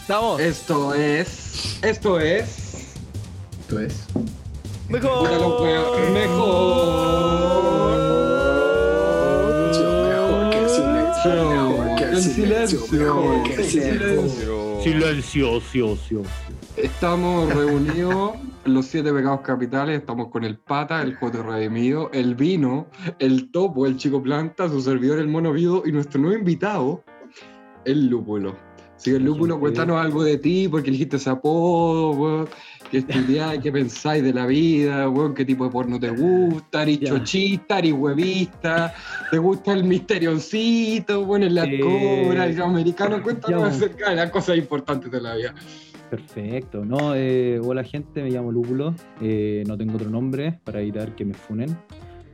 [0.00, 0.40] Estamos.
[0.40, 1.78] Esto es.
[1.82, 2.96] Esto es.
[3.60, 4.06] Esto es.
[4.88, 5.30] Mejor.
[5.30, 6.10] Mejor.
[6.12, 7.30] Mejor
[10.50, 11.30] que silencio.
[11.50, 12.80] Mejor que silencio.
[12.80, 12.98] silencio.
[12.98, 13.64] Mejor que
[15.22, 16.22] silencio.
[16.76, 18.32] Estamos reunidos
[18.64, 20.00] los siete pecados capitales.
[20.00, 22.86] Estamos con el pata, el Joto redimido, el vino,
[23.18, 27.04] el topo, el chico planta, su servidor, el mono vivo y nuestro nuevo invitado,
[27.84, 28.67] el lúpulo.
[29.02, 32.48] Que el lúpulo, cuéntanos algo de ti, porque elegiste ese apodo, weón.
[32.90, 33.60] ¿Qué estudiáis?
[33.60, 35.08] ¿Qué pensáis de la vida?
[35.08, 35.34] Weón?
[35.34, 36.82] ¿Qué tipo de porno te gusta?
[36.82, 37.08] ¿Eres Ya.
[37.10, 37.78] chochista?
[37.78, 38.94] ¿Eres huevista?
[39.30, 41.24] ¿Te gusta el misterioncito?
[41.24, 43.22] Bueno, el Eh, cobra, el americano.
[43.22, 45.54] Cuéntanos acerca de las cosas importantes de la vida.
[46.10, 46.84] Perfecto.
[46.84, 48.94] No, eh, hola gente, me llamo Lúpulo.
[49.20, 51.76] Eh, no tengo otro nombre para evitar que me funen.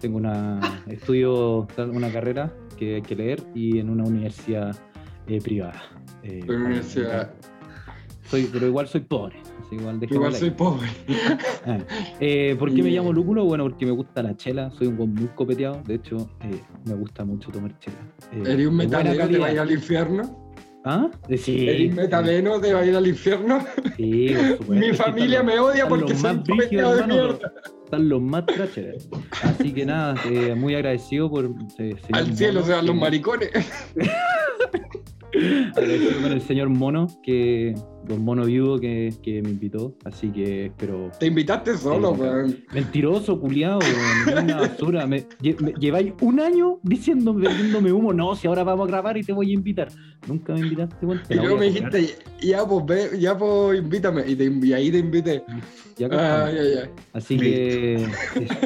[0.01, 4.77] Tengo una estudio una carrera que hay que leer y en una universidad
[5.27, 5.83] eh, privada.
[6.25, 6.45] Eh.
[8.31, 9.37] Soy, pero igual soy pobre.
[9.71, 10.89] igual soy pobre.
[11.67, 11.79] Ah.
[12.21, 13.45] Eh, ¿Por qué me llamo Lúpulo?
[13.45, 16.95] Bueno, porque me gusta la chela, soy un weón muy copeteado, de hecho, eh, me
[16.95, 17.97] gusta mucho tomar chela.
[18.33, 19.27] Eh, ¿Eres un metalero?
[19.29, 20.53] ¿Te va a ir al infierno?
[20.85, 21.11] ¿Ah?
[21.39, 22.61] Sí, ¿Eres metalero?
[22.61, 23.65] ¿Te va a ir al infierno?
[23.97, 24.75] sí, por supuesto.
[24.75, 27.53] Mi familia me odia porque soy un brígidos, peteado de mierda.
[27.85, 29.09] Están los más trachers.
[29.43, 31.51] Así que nada, eh, muy agradecido por...
[31.79, 33.51] eh, Al cielo se van los maricones.
[35.75, 37.75] Agradecido con el señor Mono, que
[38.07, 41.11] don Mono Vivo que, que me invitó, así que espero...
[41.19, 42.59] Te invitaste solo, weón.
[42.73, 43.79] Mentiroso, culiado,
[44.43, 45.07] una basura.
[45.07, 45.27] Me,
[45.61, 48.13] me- lleváis un año diciéndome, vendiéndome humo.
[48.13, 49.89] No, si ahora vamos a grabar y te voy a invitar.
[50.29, 51.23] Nunca me invitaste, weón.
[51.31, 54.23] Y luego me dijiste, ya pues, ve, ya pues, invítame.
[54.27, 55.43] Y, te, y ahí te invité.
[55.97, 56.25] Ya estamos.
[56.49, 56.91] ay, ay.
[57.13, 58.09] Así que eso,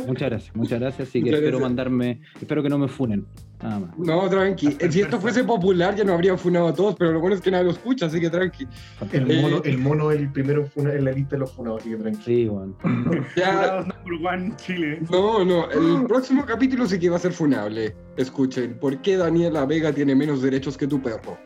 [0.07, 1.09] muchas gracias, muchas gracias.
[1.09, 1.71] Así que Muchas espero gracias.
[1.71, 3.27] mandarme, espero que no me funen.
[3.63, 3.99] Nada más.
[3.99, 4.77] No, tranqui.
[4.91, 7.51] Si esto fuese popular, ya nos habrían funado a todos, pero lo bueno es que
[7.51, 8.69] nadie lo escucha, así que tranqui.
[9.13, 11.81] El Eh, mono, el mono el primero en funa- en la lista de los funados,
[11.81, 12.25] así que tranquilo.
[12.25, 12.77] Sí, weón.
[13.37, 13.85] Ya,
[14.31, 15.01] one Chile.
[15.11, 17.97] no, no, el próximo capítulo sí que va a ser funable.
[18.17, 21.37] Escuchen, ¿por qué Daniela Vega tiene menos derechos que tu perro?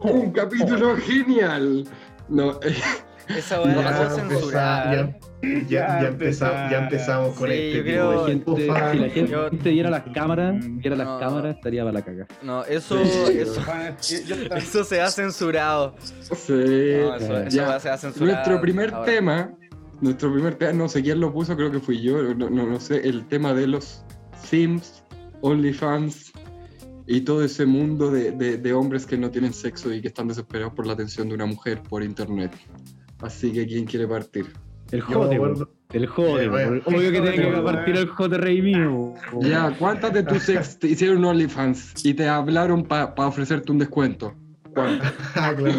[0.00, 1.84] Un capítulo genial.
[2.28, 2.76] No, eh,
[3.28, 5.18] Esa weá la Ya puedo empezá- censurar.
[5.68, 8.66] Ya, empezamos, ya empezamos con Sí, este yo tipo creo- de La gente, si
[9.00, 9.30] la gente
[9.70, 11.18] Yo- viera las cámaras, viera las No.
[11.18, 12.26] cámaras, estaría para la caga.
[12.42, 13.38] No, eso, Sí.
[14.54, 15.94] eso, se ha censurado.
[16.00, 16.52] sí.
[16.52, 17.46] No, eso, ya.
[17.46, 18.32] eso va- se ha censurado.
[18.34, 19.04] Nuestro primer ahora.
[19.04, 19.50] tema,
[20.00, 22.80] nuestro primer tema, no sé quién lo puso, creo que fui yo, no, no, no
[22.80, 24.02] sé, el tema de los
[24.42, 25.02] Sims,
[25.42, 26.32] OnlyFans
[27.06, 30.28] y todo ese mundo de, de- de hombres que no tienen sexo y que están
[30.28, 32.52] desesperados por la atención de una mujer por internet.
[33.20, 34.46] Así que, ¿quién quiere partir?
[34.92, 35.68] El Yo jote, acuerdo- weón.
[35.92, 36.82] El jote, Eh, bueno.
[36.84, 39.14] Obvio que tiene que Bueno, partir el jote rey mío.
[39.40, 44.34] Ya, ¿cuántas de tus ex te hicieron OnlyFans y te hablaron para ofrecerte un descuento?
[44.74, 45.12] ¿Cuántas?
[45.36, 45.78] Ah, claro.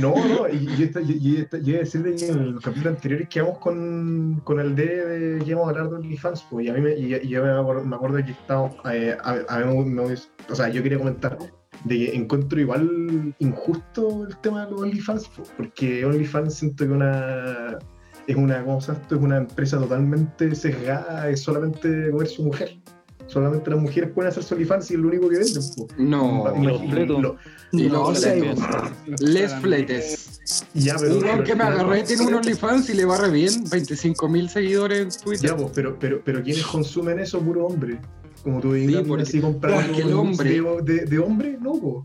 [0.00, 2.60] No, no, y, y, esta, y, y esta- y iba a decirle que en el
[2.60, 6.46] capítulo anterior que íbamos con, con el D de que íbamos a hablar de OnlyFans,
[6.50, 9.16] pues, y a mí me, y, y yo me acuerdo, me acuerdo que estábamos, eh,
[9.22, 11.38] a, a mí me, me- o sea, yo quería comentar
[11.84, 17.78] de que encuentro igual injusto el tema de los OnlyFans, porque OnlyFans siento que una
[18.26, 22.76] es una cosa, esto es una empresa totalmente sesgada, es solamente comer su mujer.
[23.26, 25.62] Solamente las mujeres pueden hacer su OnlyFans y es lo único que venden.
[25.98, 26.52] No.
[26.62, 27.22] los fletos.
[27.22, 27.36] Lo-
[27.72, 28.26] Y no, los.
[29.20, 30.40] Les fletes.
[30.74, 33.64] ya, pero- que me agarré tiene un OnlyFans y le va re bien.
[33.70, 35.50] 25 mil seguidores en Twitter.
[35.50, 37.40] Ya, pues, pero, pero, pero ¿quiénes consumen eso?
[37.40, 38.00] Puro hombre.
[38.42, 42.04] Como tú Sí, digas, porque- así comprando porque el hombre- de, hombre, no, po.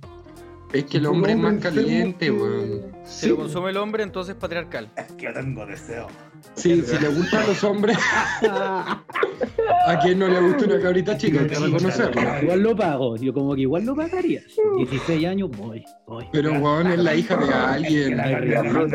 [0.73, 2.81] Es que el hombre es más caliente, que- weón.
[3.05, 4.89] Si Sí, lo consume el hombre, entonces es patriarcal.
[4.97, 6.07] Es que tengo deseo.
[6.55, 7.97] Sí, si le gustan los hombres.
[8.41, 12.21] A quien no le gusta una cabrita chica, hay que reconocerlo.
[12.41, 14.41] Igual lo pago, yo como que igual lo pagaría.
[14.77, 16.25] 16 años, voy, voy.
[16.33, 18.19] Pero weón es la hija de alguien.
[18.19, 18.87] Hay registro,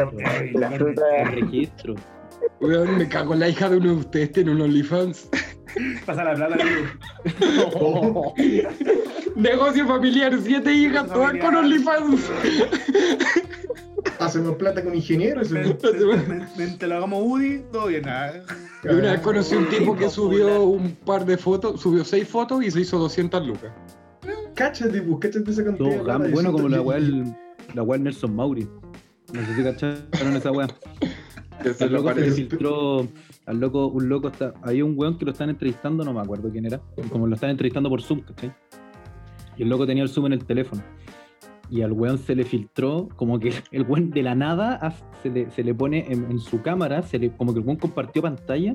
[0.54, 1.94] La fruta registro.
[2.60, 5.28] Weón, me cago en la hija de uno de ustedes tiene un OnlyFans.
[6.04, 8.34] Pasa la plata, amigo.
[9.36, 12.20] Negocio familiar, siete hijas, todas con OnlyFans.
[14.18, 15.50] hacemos plata con ingenieros.
[15.50, 18.02] Mientras lo hagamos Woody, todo bien.
[18.84, 22.62] Yo una vez conocí un tipo que subió un par de fotos, subió seis fotos
[22.64, 23.70] y se hizo 200 lucas.
[24.54, 26.02] Cáchate, pues, cáchate esa cantidad.
[26.04, 27.34] Todo bueno como la weá del-
[27.74, 28.68] la weá Nelson Mauri.
[29.32, 30.66] No sé si cacharon esa weá.
[31.74, 33.06] Se Al lo loco se filtró,
[33.46, 36.50] al loco, un loco está, había un weón que lo están entrevistando, no me acuerdo
[36.50, 36.80] quién era,
[37.10, 38.52] como lo están entrevistando por Zoom, ¿cachai?
[39.56, 40.82] Y el loco tenía el Zoom en el teléfono.
[41.68, 45.50] y al weón se le filtró, como que el weón de la nada se le,
[45.50, 48.74] se le pone en, en su cámara, se le, como que el weón compartió pantalla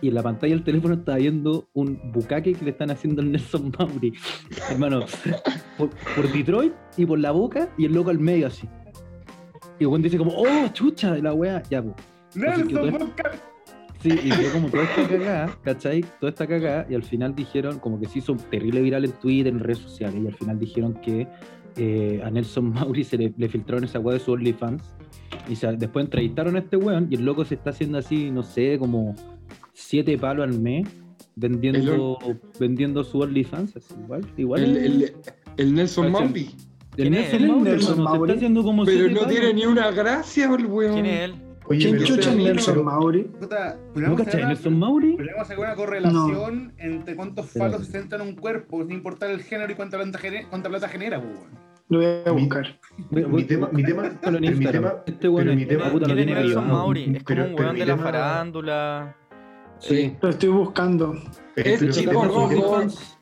[0.00, 3.32] y en la pantalla del teléfono estaba viendo un bucaque que le están haciendo al
[3.32, 4.12] Nelson Mauri.
[4.70, 5.00] Hermano,
[5.76, 8.68] por, por Detroit y por la boca y el loco al medio así.
[9.78, 11.94] Y el weón dice como, oh, chucha, la weá, ya, pues.
[12.34, 13.32] Nelson Vodka.
[14.02, 16.04] Sí, y fue como toda esta cagada, ¿cachai?
[16.20, 19.52] Toda esta cagada, y al final dijeron, como que se hizo terrible viral en Twitter,
[19.52, 21.26] en redes sociales, y al final dijeron que
[21.76, 24.82] eh, a Nelson Mauri se le, le filtraron esa weá de su OnlyFans,
[25.48, 28.44] y se- después entrevistaron a este weón, y el loco se está haciendo así, no
[28.44, 29.16] sé, como
[29.72, 30.86] siete palos al mes,
[31.34, 32.18] vendiendo,
[32.60, 34.62] vendiendo su OnlyFans, así, igual, igual.
[34.62, 35.12] El, el-
[35.56, 36.50] el Nelson Mauri.
[36.96, 37.48] el ¿quién es Nelson?
[37.48, 38.30] Mauri, Nelson se Mauri.
[38.30, 39.28] está haciendo como Pero no palos.
[39.28, 40.94] tiene ni una gracia, el weón.
[40.94, 41.34] ¿Quién es él?
[41.70, 43.24] Oye, ¿Quién chucha es Nelson Mauri?
[43.24, 44.44] Puta, ¿No cachai?
[44.46, 45.12] Nelson una- Mauri?
[45.16, 49.42] podríamos hacer una correlación entre cuántos falos se centran en un cuerpo, sin importar el
[49.42, 51.68] género y cuánta plata, gene- cuánta plata genera, weón.
[51.90, 52.78] Lo voy a buscar.
[53.10, 56.18] Mi tema, mi tema, pero mi tema, Este weón es- mi tema- puta, lo ¿Quién
[56.20, 56.68] es tiene Nelson.
[56.68, 57.16] Mauri?
[57.16, 59.16] Es como un weón de la farándula.
[59.78, 60.16] Sí.
[60.22, 61.14] Lo estoy buscando.
[61.54, 62.44] pero- Es pero- chico rojo.
[62.44, 63.18] OnlyFans.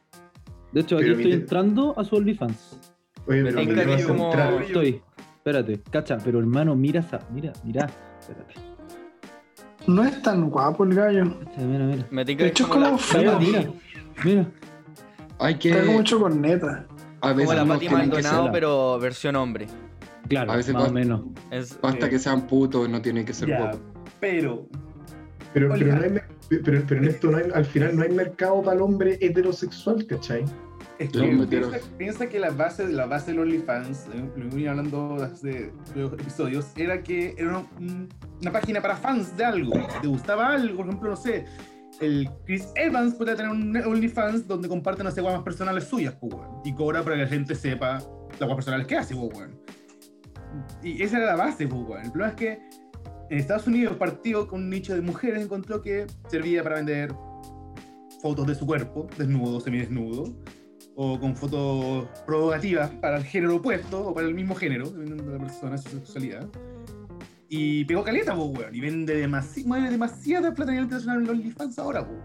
[0.73, 2.93] De hecho, aquí estoy entrando a su OnlyFans.
[3.27, 5.03] Oye, pero mi tema central- Estoy.
[5.37, 7.21] Espérate, cacha, pero hermano, mira esa.
[7.33, 7.89] Mira, mira.
[8.29, 8.55] Espérate.
[9.87, 11.25] No es tan guapo el gallo.
[11.59, 12.07] Mira, mira.
[12.11, 13.73] Me De hecho, es como la, como feo, Mira, mira.
[14.25, 14.47] mira.
[15.39, 15.71] Hay que.
[15.71, 16.87] Está como hecho con neta.
[17.21, 19.67] A como veces la no Pati Maldonado, pero versión hombre.
[20.29, 21.21] Claro, A veces más o menos.
[21.51, 23.81] Es, Basta Eh, que sean putos, no tienen que ser Ya, guapos.
[24.19, 24.67] pero
[25.55, 28.61] Pero, pero, no hay, pero, pero en esto no hay, al final no hay mercado
[28.63, 30.45] para el hombre heterosexual, ¿cachai?
[30.99, 31.19] Es que
[31.71, 37.35] piensa, piensa que la base, la base del OnlyFans, eh, hablando hace episodios, era que
[37.39, 38.09] era una, un-
[38.41, 39.73] una página para fans de algo.
[39.75, 41.45] Si te gustaba algo, por ejemplo, no sé,
[42.01, 46.15] el Chris Evans puede tener un OnlyFans donde comparte, no sé, guas más personales suyas,
[46.21, 46.35] pues,
[46.65, 47.99] y cobra para que la gente sepa
[48.39, 49.49] las guas personales que hace, pues.
[50.83, 52.05] Y esa era la base, pues.
[52.05, 52.59] El problema es que
[53.29, 57.13] en Estados Unidos partió con un nicho de mujeres, encontró que servía para vender
[58.23, 60.35] fotos de su cuerpo, desnudo, semidesnudo,
[60.99, 65.39] o con fotos provocativas para el género opuesto o para el mismo género, dependiendo de
[65.39, 66.49] la persona, su sexualidad.
[67.49, 71.27] Y pegó caleta, pues, weón, y vende demasi mueve demasiada plata a nivel internacional en
[71.29, 72.19] los OnlyFans ahora, pues.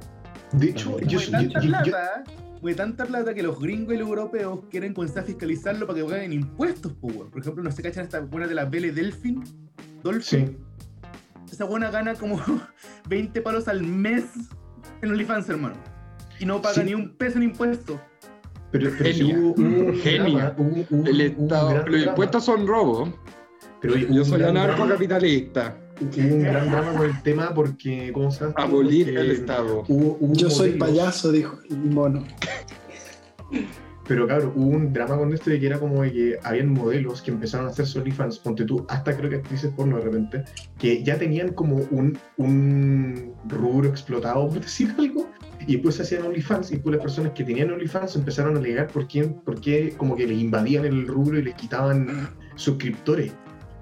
[0.54, 2.24] De hecho, yo, yo- tanta yo- yo- plata,
[2.62, 6.06] mueve tanta plata que los gringos y los europeos quieren comenzar a fiscalizarlo para que
[6.06, 7.30] paguen impuestos, pues, weón.
[7.30, 9.44] Por ejemplo, no se cachan esta buena de la Belle Delfin,
[10.02, 10.48] Dolphin.
[10.48, 10.58] sí.
[11.52, 12.40] Esa buena gana como
[13.10, 14.24] 20 palos al mes
[15.02, 15.76] en OnlyFans, hermano.
[16.40, 16.84] Y no paga Sí.
[16.86, 18.00] ni un peso en impuestos.
[18.72, 19.38] Pero, pero Genia.
[19.40, 19.58] hubo, hubo
[19.90, 20.24] un Genia.
[20.30, 23.10] drama, hubo- hubo- El Estado, gran los impuestos son robos.
[23.82, 25.78] Pero oye, Yo soy anarcocapitalista.
[26.00, 28.54] Hubo un gran drama con el tema porque, ¿cómo se llama?
[28.58, 29.84] Abolir Porque el Estado.
[29.88, 32.24] Hubo, hubo Yo soy payaso, dijo el mono.
[34.08, 37.22] Pero claro, hubo un drama con esto de que era como de que habían modelos
[37.22, 40.44] que empezaron a hacer OnlyFans, ponte tú, hasta creo que actrices porno de repente,
[40.78, 45.30] que ya tenían como un, un rubro explotado, por decir algo,
[45.72, 48.88] y después se hacían OnlyFans, y después las personas que tenían OnlyFans empezaron a alegar
[48.88, 53.32] por qué, por qué como que les invadían el rubro y les quitaban suscriptores.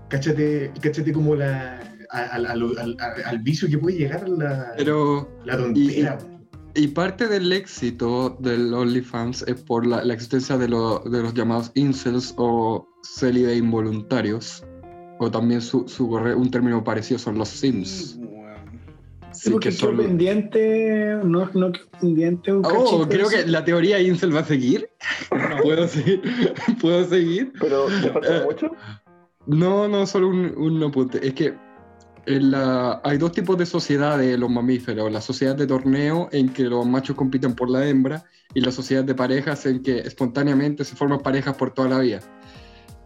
[0.09, 1.79] Cáchate, cáchate como la,
[2.11, 5.29] al, al- al- al- al vicio que puede llegar la, Pero.
[5.45, 6.17] la tontera.
[6.75, 11.33] Y parte del éxito del OnlyFans es por la, la existencia de, lo- de los
[11.33, 14.63] llamados incels o célibe involuntarios.
[15.19, 18.17] O también su, su corre- un término parecido son los sims.
[19.39, 23.63] Sí, porque que quedó son- pendiente, no, no quedó pendiente un Oh, creo que la
[23.63, 24.89] teoría incel va a seguir.
[25.63, 26.21] ¿Puedo seguir?
[26.81, 27.53] ¿Puedo seguir?
[27.59, 28.71] Pero, ¿te falta Eh, mucho?
[29.45, 31.25] No, no, solo un, un apunte.
[31.25, 31.53] Es que
[32.25, 35.11] en la- hay dos tipos de sociedad de los mamíferos.
[35.11, 39.03] La sociedad de torneo, en que los machos compiten por la hembra, y la sociedad
[39.03, 42.19] de parejas, en que espontáneamente se forman parejas por toda la vida.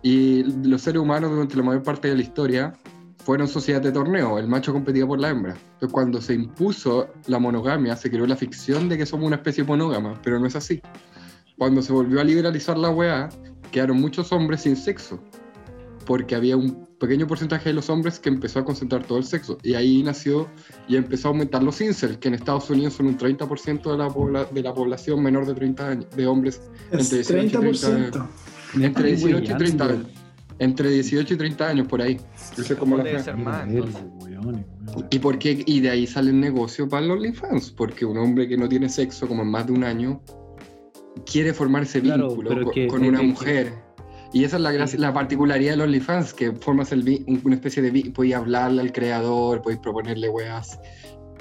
[0.01, 2.73] Y los seres humanos, durante la mayor parte de la historia,
[3.23, 4.37] fueron sociedad de torneo.
[4.37, 5.53] El macho competía por la hembra.
[5.73, 9.63] Entonces, cuando se impuso la monogamia, se creó la ficción de que somos una especie
[9.63, 10.81] monógama, pero no es así.
[11.57, 13.29] Cuando se volvió a liberalizar la weá,
[13.71, 15.19] quedaron muchos hombres sin sexo
[16.05, 19.57] porque había un pequeño porcentaje de los hombres que empezó a concentrar todo el sexo.
[19.63, 20.49] Y ahí nació
[20.89, 24.09] y empezó a aumentar los incels, que en Estados Unidos son un 30% de la,
[24.09, 26.59] pobla- de la población menor de 30 años, de hombres
[26.91, 28.13] Es entre 18 y 30 años.
[28.13, 28.27] 30%.
[28.83, 30.07] Entre Ay, 18 y 30 weyando.
[30.09, 30.22] años.
[30.59, 32.17] Entre 18 y 30 años, por ahí.
[32.57, 33.67] Eso es como la ser más.
[35.09, 35.63] ¿Y, por qué?
[35.65, 38.89] y de ahí sale el negocio para los OnlyFans, porque un hombre que no tiene
[38.89, 40.21] sexo como en más de un año
[41.25, 43.73] quiere formar ese Claro, vínculo pero co- que- con, que- una que- mujer.
[44.33, 47.81] Y esa es la, gracia- la particularidad de los OnlyFans, que formas el una especie
[47.83, 48.11] de...
[48.11, 50.79] Podéis hablarle al creador, podéis proponerle weas,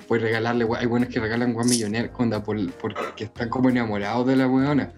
[0.07, 0.83] podéis regalarle weas.
[0.83, 2.13] Hay buenos que regalan weas millonarias
[2.45, 4.93] por, porque están como enamorados de la weona.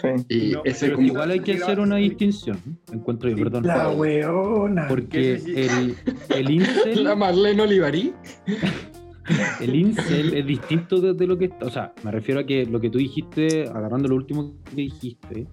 [0.00, 0.08] Sí.
[0.28, 1.08] Y No, ese pero como...
[1.08, 2.58] Igual hay que hacer una distinción,
[2.92, 3.42] encuentro yo, Sí.
[3.42, 3.66] perdón.
[3.66, 4.86] La weona.
[4.88, 5.96] Porque el,
[6.36, 8.12] el incel, La Marlene Olivarí.
[9.60, 11.50] el incel es distinto de, de lo que...
[11.60, 15.46] O sea, me refiero a que lo que tú dijiste, agarrando lo último que dijiste,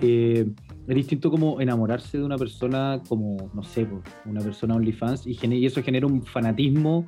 [0.00, 0.46] eh,
[0.86, 3.86] es distinto como enamorarse de una persona como, no sé,
[4.24, 7.04] una persona OnlyFans y, y eso genera un fanatismo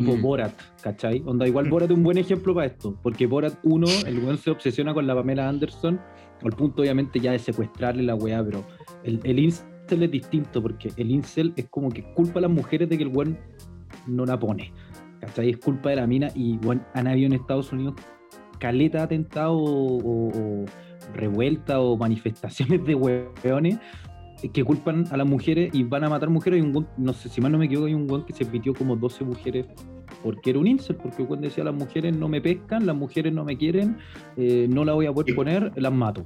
[0.00, 0.22] tipo Mm.
[0.22, 1.22] Borat, ¿cachai?
[1.26, 4.50] Onda, igual Borat es un buen ejemplo para esto, porque Borat 1, el weón se
[4.50, 6.00] obsesiona con la Pamela Anderson,
[6.42, 8.64] al punto obviamente ya de secuestrarle la weá, pero
[9.04, 12.88] el, el incel es distinto, porque el incel es como que culpa a las mujeres
[12.88, 13.36] de que el weón
[14.06, 14.72] no la pone,
[15.20, 15.50] ¿cachai?
[15.50, 17.94] Es culpa de la mina y weón, han habido en Estados Unidos
[18.58, 20.28] caleta de atentados o, o-
[20.62, 20.64] o
[21.14, 23.78] revueltas o manifestaciones de weones
[24.48, 26.62] que culpan a las mujeres y van a matar mujeres.
[26.62, 28.74] Hay un no sé si mal no me equivoco, hay un weón que se pitió
[28.74, 29.66] como 12 mujeres
[30.22, 33.44] porque era un incel, porque weón decía las mujeres no me pescan, las mujeres no
[33.44, 33.96] me quieren,
[34.36, 36.24] eh, no la voy a poder Y- poner, las mato.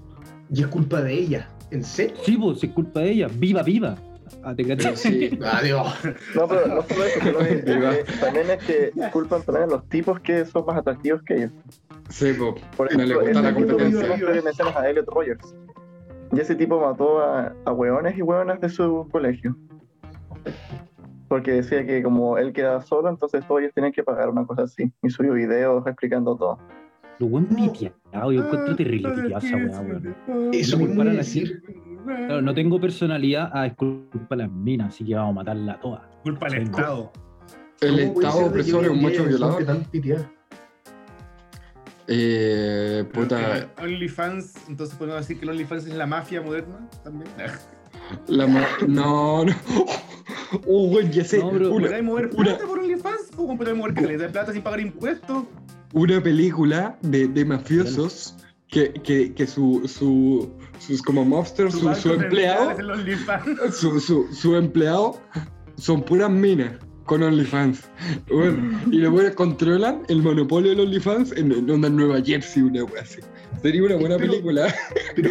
[0.51, 1.49] Y es culpa de ella.
[1.71, 2.17] ¿En serio?
[2.25, 3.97] Sí, pues es culpa de ella, viva, viva.
[4.43, 4.55] Ah.
[4.95, 5.39] Sí.
[5.45, 5.93] Adiós.
[6.35, 7.95] No, pero no solo eso, va.
[7.95, 11.51] eh, también es que culpan también a los tipos que son más atractivos que ellos.
[12.11, 12.55] Sí, po.
[12.77, 14.43] Por No le ejemplo, gusta la competencia.
[14.45, 15.55] mencionas a Elliot Rogers.
[16.37, 19.57] Y ese tipo mató a, a hueones y hueonas de su colegio.
[21.29, 24.65] Porque decía que como él quedaba solo, entonces todos ellos tenían que pagar una cosa
[24.65, 24.93] así.
[25.03, 26.59] Y subió videos explicando todo.
[27.19, 30.15] Lo buen piteado, yo encuentro terrible piteado esa weá, weón.
[30.53, 31.41] Eso a así.
[31.41, 31.63] decir.
[32.05, 35.73] Claro, no tengo personalidad, ah, es culpa de las minas, así que vamos a matarla
[35.73, 36.03] a todas.
[36.23, 36.65] Culpa del.
[36.65, 37.13] Estado.
[37.81, 39.67] El ¿Cómo puede Estado opresor es un macho violador.
[42.09, 47.31] Eh, puta, OnlyFans, entonces podemos decir que el OnlyFans es la mafia moderna también.
[48.29, 49.53] la ma- No, no.
[50.65, 51.39] Güey, ya sé.
[51.39, 53.31] No, pero- una, ¿Podráis mover una- plata por OnlyFans?
[53.35, 55.45] ¿Cómo podráis mover caleta de plata sin pagar impuestos?
[55.93, 58.37] una película de, de mafiosos
[58.69, 64.57] que, que, que su, su, sus como monsters, su, su central empleado, su, su, su
[64.57, 65.19] empleado
[65.77, 66.73] son puras minas
[67.07, 67.89] con OnlyFans.
[68.31, 72.85] Bueno, y los buenos controlan el monopolio del OnlyFans en, en onda Nueva Jersey, una
[72.85, 73.21] wea así.
[73.63, 74.75] Sería una buena Pero- película.
[75.15, 75.31] Pero,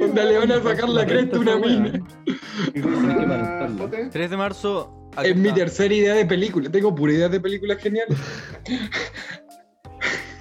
[0.04, 1.92] Onda le van a sacar la cresta a una mina.
[2.26, 3.78] ¿Y Hay que cosa, patentarlo.
[3.78, 4.08] Jote?
[4.12, 5.08] 3 de marzo.
[5.16, 6.70] acá Es mi tercera idea de película.
[6.70, 8.18] Tengo pura idea de películas geniales.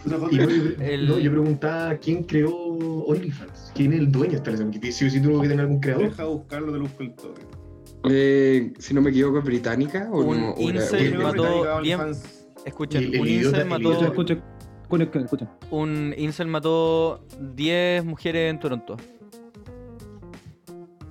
[0.04, 0.44] Y no, yo,
[0.84, 3.72] El- no, yo preguntaba quién creó OnlyFans.
[3.76, 4.82] ¿Quién es el dueño de esta relación?
[4.84, 6.10] O sí tuvo que tener algún creador.
[6.10, 7.44] Deja buscarlo de luz el toque.
[8.10, 10.10] Eh, si no me equivoco, ¿es británica?
[10.12, 10.56] ¿O Un no?
[10.58, 12.00] Incel mató bien-.
[12.66, 13.92] Escuchen, Y el un idiota- incel el mató.
[14.06, 14.42] escucha,
[15.20, 15.48] escucha.
[15.70, 18.98] Un incel mató 10 mujeres en Toronto.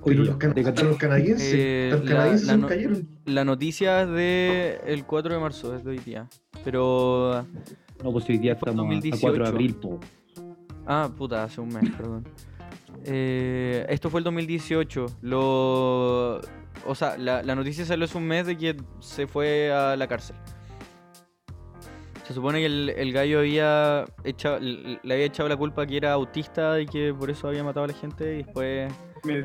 [0.03, 3.07] Pero los, can- los canadienses, Eh, los la- canadienses la se no- cayeron.
[3.25, 6.27] La noticia es de el 4 de marzo, es de hoy día.
[6.63, 7.45] Pero.
[8.03, 9.21] No, pues hoy día Fue estamos a 2018.
[9.21, 9.99] 4 de abril, po.
[10.87, 12.23] Ah, puta, hace un mes, perdón.
[13.05, 15.05] Eh, esto fue el 2018.
[15.21, 16.41] Lo.
[16.85, 20.07] O sea, la, la noticia salió hace un mes de que se fue a la
[20.07, 20.35] cárcel.
[22.27, 26.13] Se supone que el, el gallo había echado, le había echado la culpa que era
[26.13, 28.91] autista y que por eso había matado a la gente y después.
[29.23, 29.43] Me-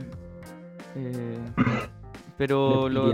[0.94, 1.38] eh,
[2.38, 3.12] pero lo,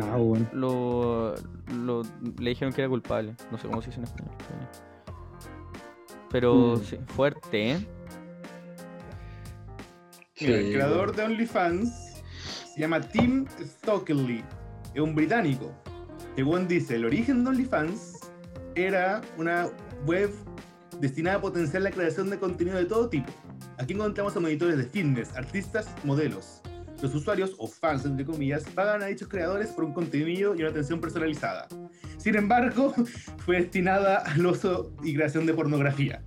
[0.52, 1.34] lo,
[1.74, 2.02] lo-
[2.38, 3.34] le dijeron que era culpable.
[3.50, 4.34] No sé cómo se dice en español.
[6.30, 6.82] Pero Mm.
[6.84, 7.86] sí, fuerte, ¿eh?
[10.36, 12.01] El creador de OnlyFans
[12.72, 14.42] se llama Tim Stockley.
[14.94, 15.72] Es un británico.
[16.36, 18.20] Según dice, el origen de OnlyFans
[18.74, 19.68] era una
[20.06, 20.30] web
[20.98, 23.30] destinada a potenciar la creación de contenido de todo tipo.
[23.78, 26.62] Aquí encontramos a monitores de fitness, artistas, modelos.
[27.02, 30.70] Los usuarios, o fans entre comillas, pagan a dichos creadores por un contenido y una
[30.70, 31.66] atención personalizada.
[32.16, 32.94] Sin embargo,
[33.44, 36.22] fue destinada al uso y creación de pornografía.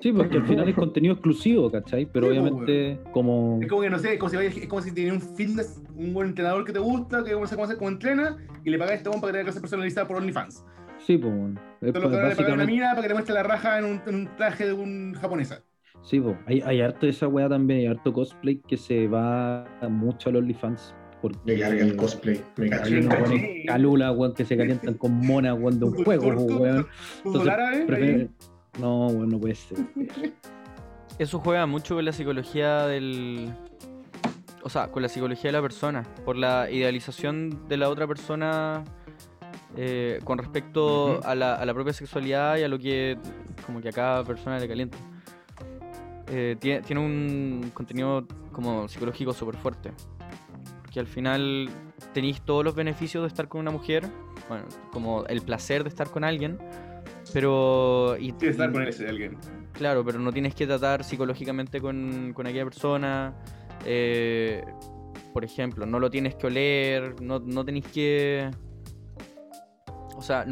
[0.00, 2.06] Sí, porque al final es contenido exclusivo, ¿cachai?
[2.06, 3.58] Pero Sí, pues, obviamente, como.
[3.62, 6.12] Es como que no sé, es como si, es como si tienes un fitness, un
[6.12, 8.96] buen entrenador que te gusta, que no sé cómo, hacer, cómo entrena, y le pagas
[8.96, 10.64] este hombre para que te haga clase personalizada por OnlyFans.
[11.06, 11.32] Sí, pues.
[11.36, 11.60] bueno.
[11.80, 12.72] Lo que le pagas a una básicamente.
[12.72, 15.62] mina para que te muestre la raja en un, en un traje de un japonesa.
[16.02, 16.36] Sí, pues.
[16.46, 20.32] Hay, hay harto de esa weá también, hay harto cosplay que se va mucho a
[20.32, 20.94] los OnlyFans.
[21.22, 22.40] Porque Me carga el cosplay.
[22.56, 23.64] Me carga el cosplay.
[23.64, 26.86] calula, weón, que se calientan con monas, weón, de un juego, weón.
[27.50, 28.28] Árabe, prefiero-
[28.78, 29.78] No, weón, no puede ser.
[31.18, 33.54] Eso juega mucho con la psicología del.
[34.62, 36.02] O sea, con la psicología de la persona.
[36.24, 38.82] Por la idealización de la otra persona
[39.76, 43.18] eh, con respecto a, la, a la propia sexualidad y a lo que
[43.66, 44.98] como que a cada persona le calienta.
[46.28, 49.92] Eh, tiene, tiene un contenido como psicológico súper fuerte.
[50.82, 51.68] Porque al final
[52.12, 54.08] tenéis todos los beneficios de estar con una mujer.
[54.48, 56.58] Bueno, como el placer de estar con alguien.
[57.32, 58.16] Pero.
[58.18, 59.36] Y, Quiere estar con ese alguien.
[59.72, 63.34] Claro, pero no tienes que tratar psicológicamente con, con aquella persona.
[63.84, 64.62] eh,
[65.32, 68.50] por ejemplo, no lo tienes que oler, no, no tenéis que.
[70.16, 70.46] O sea,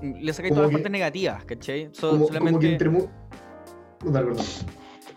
[0.00, 1.90] le sacáis todas las partes negativas, ¿cachai?
[1.92, 2.90] So- Como, solamente, como que entre
[4.12, 4.36] perdón.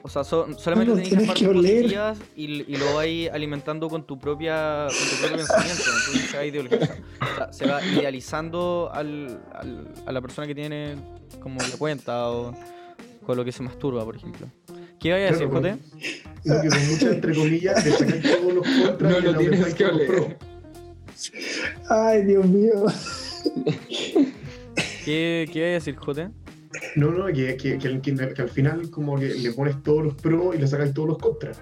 [0.04, 1.82] O sea, so- solamente lo tenéis tienes que partes oler.
[1.82, 5.84] positivas y, y lo vais alimentando con tu propia con tu propio pensamiento.
[5.84, 10.56] Entonces se va, ideologiza- o sea, se va idealizando al, al- a la persona que
[10.56, 10.96] tiene
[11.40, 12.54] como la cuenta o
[13.26, 14.48] con lo que se masturba, por ejemplo.
[15.00, 15.78] ¿Qué vaya a decir, Claro, Jote?
[16.44, 19.74] No, que con muchas entre comillas le sacan todos los contras No y lo tienes
[19.76, 20.38] que oler.
[21.90, 22.86] Ay, Dios mío.
[25.06, 26.30] ¿Qué, qué vaya a decir, Jote?
[26.96, 30.04] No, no, que, que, que, al- que- que al final como que le pones todos
[30.04, 31.60] los pros y le sacas todos los contras.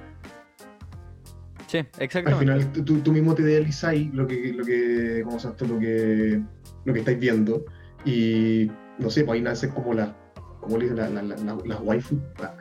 [1.67, 2.39] Sí, Al exactamente.
[2.39, 5.73] final tú, tú- tú mismo te idealizáis lo que, lo que, ¿cómo se llama esto?
[5.73, 6.41] Lo que,
[6.85, 7.63] lo que estáis viendo
[8.05, 10.15] y no sé, pues ahí nace como la,
[10.61, 12.17] como le dicen, la, la, la, la- las waifu.
[12.41, 12.53] Ah.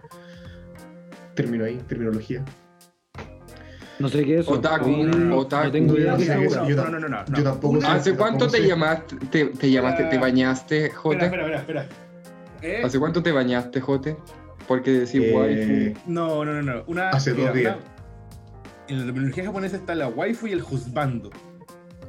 [1.35, 2.45] Término ahí, terminología.
[3.99, 4.53] No sé qué es eso.
[4.53, 5.65] Otaku, no- otaku.
[5.67, 6.53] No tengo idea No sé es.
[6.53, 7.79] Yo no, no, no, yo tampoco.
[7.87, 11.25] ¿Hace cuánto te llamaste, te, te llamaste, te bañaste, Jote?
[11.25, 11.89] espera, espera, espera.
[12.63, 12.83] ¿Eh?
[12.85, 14.17] ¿Hace cuánto te bañaste, Jote?
[14.67, 16.01] Porque decís Eh, waifu.
[16.07, 16.85] No, no, no, no.
[16.87, 17.77] Una, Hace dos días.
[17.77, 17.85] una-
[18.89, 21.31] en la terminología japonesa está la waifu y el husbando.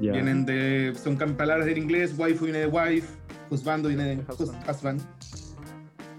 [0.01, 0.13] Ya.
[0.13, 0.94] Vienen de.
[1.01, 2.13] Son palabras del inglés.
[2.18, 3.08] Waifu viene de wife.
[3.50, 4.70] Husbando viene de hus- Husband.
[4.70, 5.01] husband.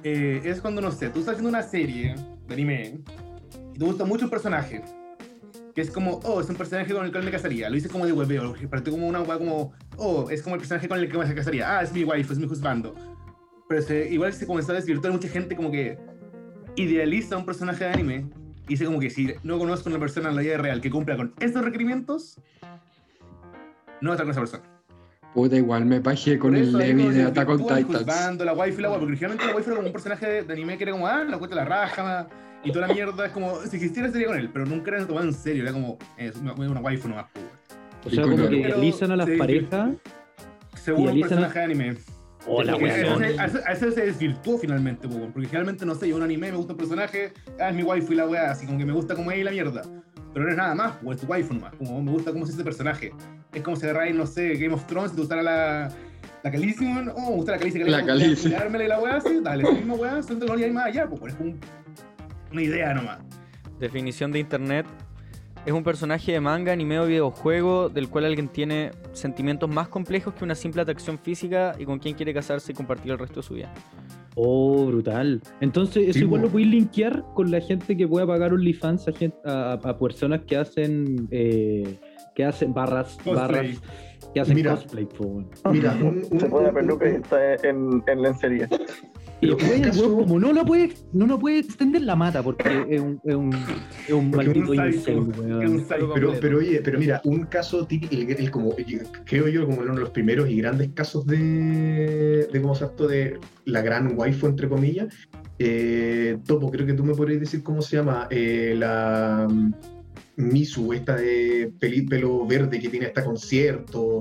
[0.03, 2.15] Eh, es cuando, no sé, tú estás haciendo una serie
[2.47, 3.01] de anime
[3.75, 4.83] y te gusta mucho un personaje.
[5.75, 7.71] Que es como, oh, es un personaje con el cual me casaría.
[7.71, 8.55] Lo hice como de hueveo.
[8.69, 11.35] Para ti como una hueá como, oh, es como el personaje con el que me
[11.35, 11.79] casaría.
[11.79, 12.95] Ah, es mi waifu, es mi husbando.
[13.71, 15.97] Pero se- igual se comenzó a desvirtuar mucha gente como que
[16.75, 18.27] idealiza un personaje de anime
[18.67, 20.91] y dice como que si no conozco a una persona en la vida real que
[20.91, 22.41] cumpla con estos requerimientos,
[24.00, 24.65] no estar con esa persona.
[25.35, 28.83] Puta, igual me pajeé con el Levi de se Attack on juzgando, la waifu y
[28.83, 30.93] la waifu, porque originalmente la waifu era como un personaje de, de anime que era
[30.93, 32.27] como, ah, la cuenta la raja,
[32.65, 35.27] y toda la mierda, es como, si existiera sería con él, pero nunca era tomado
[35.29, 37.45] en serio, era como, eh, es una, una waifu nomás, pues,
[38.07, 39.91] O sea, como que idealizan a las sí, parejas.
[40.75, 41.97] según un Idealizan a- personaje de anime.
[42.65, 46.23] La Porque wea, a ese se desvirtuó finalmente, po, porque generalmente, no sé, yo un
[46.23, 48.87] anime, me gusta un personaje, ah, es mi waifu y la weá, así como que
[48.87, 49.83] me gusta como es y la mierda.
[50.33, 52.51] Pero no es nada más, o es tu waifu nomás, como me gusta cómo es
[52.51, 53.13] ese personaje.
[53.53, 55.91] Es como si agarráis, no sé, Game of Thrones y te gustara la,
[56.43, 58.49] la Khaleesian, oh, me gusta la Khaleesi, La Khaleesi.
[58.50, 61.33] Dármela y la weá, sí, dale, esa misma weá, solo no hay más allá, pues
[61.33, 61.61] es como un-
[62.53, 63.19] una idea nomás.
[63.79, 64.87] Definición de internet.
[65.67, 70.33] Es un personaje de manga, anime o videojuego del cual alguien tiene sentimientos más complejos
[70.35, 73.43] que una simple atracción física y con quien quiere casarse y compartir el resto de
[73.47, 73.73] su vida.
[74.37, 75.43] Oh, brutal.
[75.61, 76.47] Entonces, eso Sí, igual po.
[76.47, 80.41] lo podéis linkear con la gente que puede pagar OnlyFans a, gente- a, a personas
[80.47, 81.99] que hacen eh,
[82.35, 83.35] que hacen barras, Cosplay.
[83.35, 83.83] barras,
[84.33, 84.71] que hacen Mira.
[84.77, 85.51] cosplay, po, weón.
[85.73, 88.69] Mira, un, un, Se pone un- peluca y está en, en lencería.
[89.43, 92.87] Y después, el caso- como no lo puede, no lo puede extender la mata porque
[92.91, 93.53] es un, es un,
[94.07, 95.26] es un maldito psycho
[96.15, 98.75] Pero, pero oye, pero mira, un caso típico, el, el como,
[99.25, 102.91] creo yo como uno de los primeros y grandes casos de, de cómo se llama
[102.93, 105.15] esto de la gran waifu, entre comillas.
[105.59, 109.73] eh, Topo, creo que tú me podrías decir cómo se llama, eh, la mm,
[110.37, 114.21] Misu, esta de peli- pelo verde que tiene hasta concierto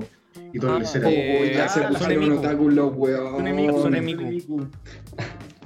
[0.52, 1.18] y todo el escenario.
[1.18, 2.38] eh, ya se pusieron Sonemiku.
[2.38, 2.92] otaku los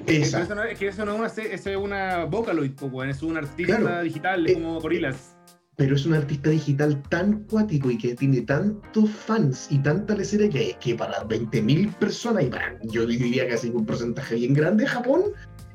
[0.07, 0.43] Esa.
[0.43, 3.37] eso no, es que eso no es una, eso es una Vocaloid, weón, es un
[3.37, 4.03] artista Claro.
[4.03, 5.37] digital, Eh, es como gorilas.
[5.77, 10.49] pero es un artista digital tan cuático y que tiene tantos fans y tanta lecera
[10.49, 14.91] que, que para 20.000 personas y para, yo diría casi un porcentaje bien grande de
[14.91, 15.23] Japón,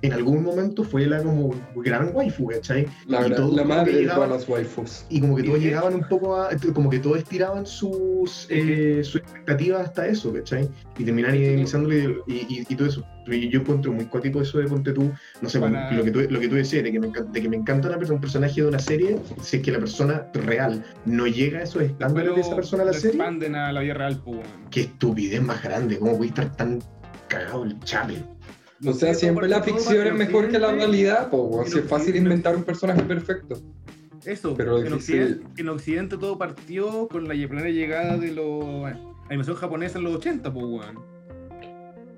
[0.01, 2.85] en algún momento fue la como gran waifu, ¿cachai?
[3.07, 5.05] La, Y la como madre que de llegaban- todas las waifus.
[5.09, 9.21] Y como que todos llegaban un poco a, como que todos estiraban sus, eh, sus
[9.21, 10.69] expectativas hasta eso, ¿cachai?
[10.97, 13.03] Y terminan idealizándole y, y, y todo eso.
[13.27, 16.21] Y yo encuentro muy cuático eso de ponte tú, no sé, Para- lo, que tú,
[16.29, 18.21] lo que tú decías, de que, me encanta, de que me encanta una persona- un
[18.21, 22.33] personaje de una serie, si es que la persona real no llega a esos estándares
[22.35, 24.41] de esa persona a la serie, expanden a la vida real, weón.
[24.71, 26.79] qué estupidez más grande, cómo puede estar tan
[27.27, 28.15] cagado el chape.
[28.85, 32.55] O sea, siempre la ficción es mejor que la realidad, po, Si es fácil inventar
[32.55, 33.61] un personaje perfecto.
[34.25, 34.93] Eso, Pero en.
[34.93, 40.15] Occidente, en Occidente todo partió con la primera llegada de la animación japonesa en los
[40.15, 40.99] 80, pues, weón.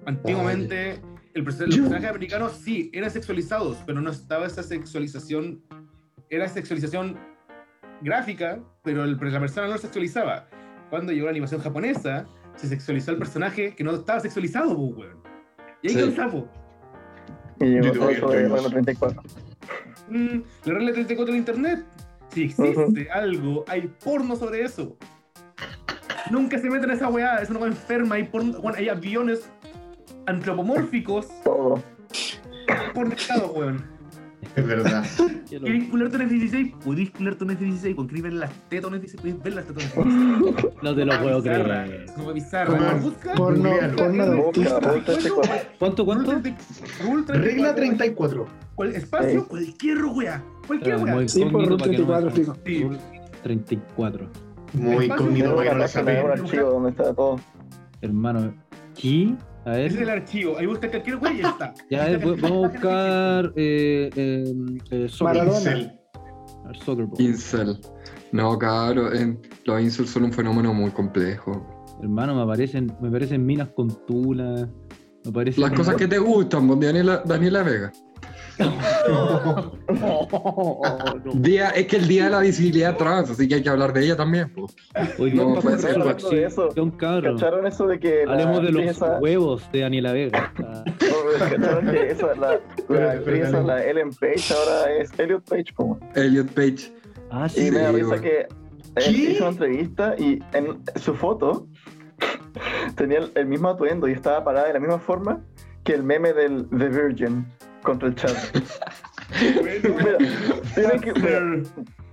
[0.06, 1.00] Antiguamente,
[1.34, 5.62] el los personajes americanos sí eran sexualizados, pero no estaba esa sexualización.
[6.30, 7.18] Era sexualización
[8.02, 10.48] gráfica, pero el- la persona no lo sexualizaba.
[10.90, 15.21] Cuando llegó la animación japonesa, se sexualizó al personaje que no estaba sexualizado, pues, weón.
[15.82, 15.96] Y ahí Sí.
[15.96, 16.48] quedó el sapo.
[17.60, 18.52] Y llegó a todo eso de entender.
[18.52, 19.22] Regla 34.
[20.10, 21.86] Mm, la regla 34 de internet.
[22.30, 24.96] Si existe algo, hay porno sobre eso.
[26.30, 29.50] Nunca se meten en esa weá, es una weá enferma, hay, porno, bueno, hay aviones
[30.28, 31.82] antropomórficos Todo.
[32.94, 33.84] por mercado, weón.
[34.56, 35.06] Es verdad.
[35.48, 36.74] ¿Quieres cularte un F-16?
[36.80, 37.96] Pudís cularte un F-16.
[37.96, 39.16] Con ver las tetas un F-16.
[39.16, 40.74] Podéis ver las tetas un F-16.
[40.82, 42.06] No te lo puedo creer.
[42.16, 42.94] Como bizarra.
[42.96, 43.34] Busca.
[43.34, 44.40] Porno, porno de
[44.98, 45.30] este.
[45.80, 46.32] ¿Cuánto, cuánto?
[46.32, 48.48] Rule 30 Regla 34.
[48.76, 49.48] ¿Cuál espacio?
[49.48, 50.44] Cualquier wea.
[50.68, 51.28] Cualquier wea.
[51.28, 52.56] Sí, por Rule para que no me 34, fijo.
[52.66, 52.84] Sí.
[52.84, 53.00] Rule
[53.44, 54.28] 34.
[54.74, 56.32] Muy Tengo para que no lo página, un saben.
[56.32, 57.40] archivo donde está todo.
[58.02, 58.54] Hermano,
[59.00, 59.34] ¿qué?
[59.66, 60.58] A Ese es el archivo.
[60.58, 61.74] Ahí busca cualquier wea y ya está.
[61.90, 64.54] Ya, Busca vamos a buscar eh, eh,
[64.92, 65.94] eh, soccer, Maradona.
[67.20, 67.78] Incel.
[68.32, 68.58] No,
[69.14, 71.66] en- los incels son un fenómeno muy complejo.
[72.02, 74.68] Hermano, me aparecen, me aparecen minas con tula.
[75.24, 75.62] Me aparecen.
[75.62, 77.92] Las cosas que te gustan, Daniela, Daniela Vega.
[81.34, 84.04] Día, es que el día de la visibilidad trans, así que hay que hablar de
[84.06, 84.50] ella también.
[84.54, 84.68] po.
[85.20, 86.70] Hoy No, no, puede ser, de eso.
[86.98, 90.54] ¿Cacharon eso de que la Hablemos de los esa- huevos de Daniela Vega.
[90.58, 92.60] Ah, no, ¿Cacharon que esa, la,
[92.90, 95.74] la actriz esa, la Ellen Page, ahora es Elliot Page?
[95.76, 96.00] po.
[96.16, 96.92] Elliot Page.
[97.32, 97.72] Ah, Y sí.
[97.72, 98.22] me da risa bueno.
[98.24, 98.48] que
[98.96, 101.68] él hizo una entrevista y en su foto
[102.96, 105.42] tenía el, el mismo atuendo y estaba parada de la misma forma
[105.84, 107.46] que el meme del The Virgin
[107.82, 108.32] contra el chat.
[109.62, 110.18] Bueno, Mira,
[110.76, 111.64] tienen que- mira, Sir.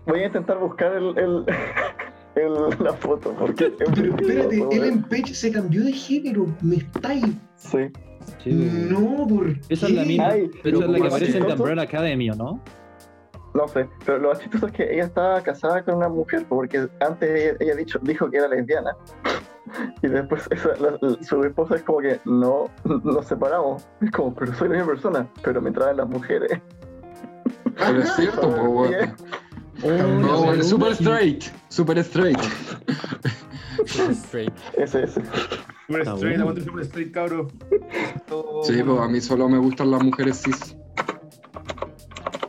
[0.06, 1.44] voy a intentar buscar el, el-
[2.36, 4.56] el- la foto porque es Pero espérate.
[4.70, 6.46] Ellen Page se cambió de género.
[6.62, 7.24] Me estáis.
[7.56, 7.90] Sí.
[8.44, 8.50] Sí.
[8.52, 10.28] No, ¿por Esa es la misma.
[10.28, 11.52] Ay, Pero esa es la que ¿cómo aparece en The?
[11.54, 12.62] Umbrella Academy, ¿o no?
[13.54, 16.86] No sé, pero lo más chistoso es que ella estaba casada con una mujer, porque
[17.00, 18.90] antes ella, ella dicho, dijo que era lesbiana.
[20.02, 23.86] Y después esa- la- la- su esposa es como que no nos separamos.
[24.00, 26.60] Es como, pero soy la misma persona, pero me traen las mujeres.
[27.76, 29.14] Pero es cierto, po, weón.
[29.82, 31.44] No, la weón, super straight.
[31.68, 32.38] Super straight.
[33.86, 34.52] Straight.
[34.76, 35.22] Ese, ese.
[35.86, 37.48] Super straight, aguante super straight, cabro.
[38.14, 40.76] Esto- Sí, pues a mí solo me gustan las mujeres cis.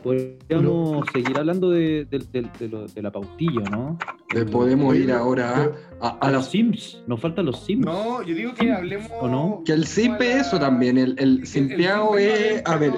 [0.02, 3.98] Podríamos seguir hablando de, de, de- de lo- de la pautillo, ¿no?
[4.34, 7.02] Le podemos ir ahora a, a A los Sims.
[7.06, 7.84] Nos faltan los Sims.
[7.84, 9.10] No, yo digo que hablemos.
[9.20, 9.62] ¿O no?
[9.64, 12.62] Que el simp es eso también, el, el simpeado es...
[12.64, 12.92] A ver,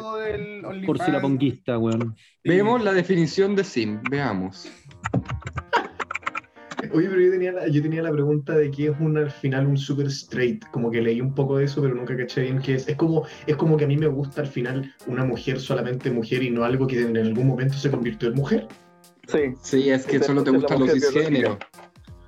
[0.87, 2.15] Por si la ponguista, weón.
[2.45, 4.69] vemos la definición de simp, veamos.
[6.95, 9.67] Oye, pero yo tenía, la, yo tenía la pregunta de qué es un, al final
[9.67, 10.65] un super straight.
[10.71, 12.89] Como que leí un poco de eso, pero nunca caché bien qué es.
[12.89, 16.43] Es como, es como que a mí me gusta al final una mujer solamente mujer
[16.43, 18.69] y no algo que en algún momento se convirtió en mujer.
[19.27, 19.39] Sí.
[19.63, 21.59] Sí, es que solo te gustan los mujer cisgéneros.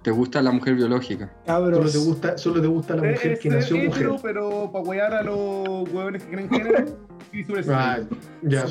[0.03, 1.33] Te gusta la mujer biológica.
[1.47, 4.11] Solo te gusta, solo te gusta la mujer que nació mujer.
[4.23, 6.85] pero para huear a los huevones que creen género.
[7.33, 8.09] Y Ah, straight.
[8.43, 8.65] ya,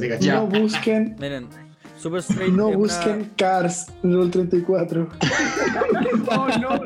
[0.00, 0.24] te caché.
[0.24, 0.34] Ya.
[0.36, 1.48] No busquen, Miren,
[2.04, 3.28] Super Straight no busquen una...
[3.36, 5.08] Cars Rule 34.
[6.30, 6.80] Oh, no,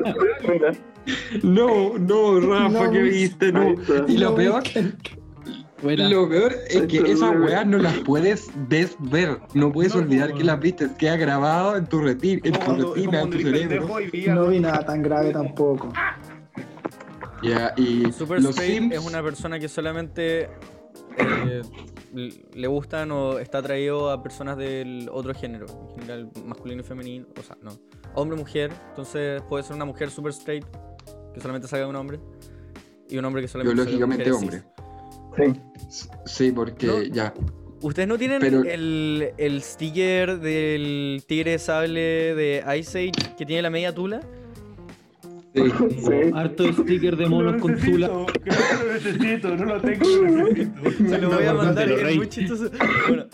[0.47, 0.71] Mira,
[1.43, 3.51] No, no, Rafa, No, ¿qué mis- viste?
[3.51, 3.75] No.
[4.07, 4.63] Y lo No peor,
[5.81, 6.09] Buena.
[6.09, 9.39] lo peor es que esas weas no las puedes desver.
[9.53, 10.47] No puedes No, olvidar no, que no.
[10.47, 10.87] las viste.
[10.97, 13.87] Queda grabado en tu, reti- en tu retina, en tu cerebro.
[14.35, 15.91] No vi nada tan grave tampoco.
[17.41, 20.49] Ya, y Super los Straight Sims, es una persona que solamente
[21.17, 21.61] eh,
[22.13, 27.25] le gustan o está atraído a personas del otro género, en general masculino y femenino,
[27.39, 27.71] o sea, no,
[28.15, 30.65] hombre mujer, entonces puede ser una mujer super straight
[31.33, 32.19] que solamente salga de un hombre
[33.09, 34.63] y un hombre que solamente salga biológicamente hombre.
[35.89, 36.09] sí.
[36.25, 37.01] Sí, porque No.
[37.03, 37.33] ya.
[37.81, 42.01] ¿Ustedes no tienen Pero- el, el sticker del tigre de sable
[42.35, 44.19] de Ice Age que tiene la media tula?
[45.55, 45.63] Sí.
[45.97, 46.31] Sí.
[46.33, 48.07] Harto sticker de monos con tula.
[48.07, 50.91] creo que lo necesito, no lo tengo, lo necesito.
[51.09, 52.69] Se lo voy a mandar, es muy chistoso.
[53.07, 53.25] Bueno,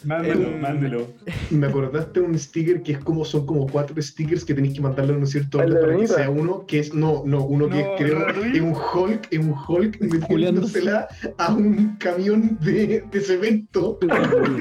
[0.61, 1.07] mándelo.
[1.51, 4.81] Me acordaste de un sticker que es como son como cuatro stickers que tenéis que
[4.81, 7.67] mandarle a un cierto orden de para que sea uno que es no no uno
[7.69, 13.19] que No, creo es un Hulk es un Hulk metiéndosela a un camión de, de
[13.21, 13.99] cemento.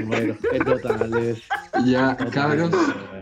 [0.06, 1.18] Bueno, es total.
[1.18, 1.42] es-
[1.84, 2.70] Ya, cabros,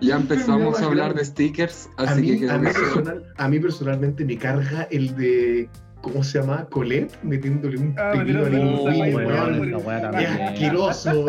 [0.00, 3.48] ya empezamos a hablar de stickers, A así mí, que a, mí que personal- a
[3.48, 5.68] mí personalmente me carga el de
[6.02, 6.66] ¿cómo se llama?
[6.68, 10.02] Colette metiéndole un Ah, pepino al weón.
[10.02, 10.42] también.
[10.42, 11.26] asqueroso.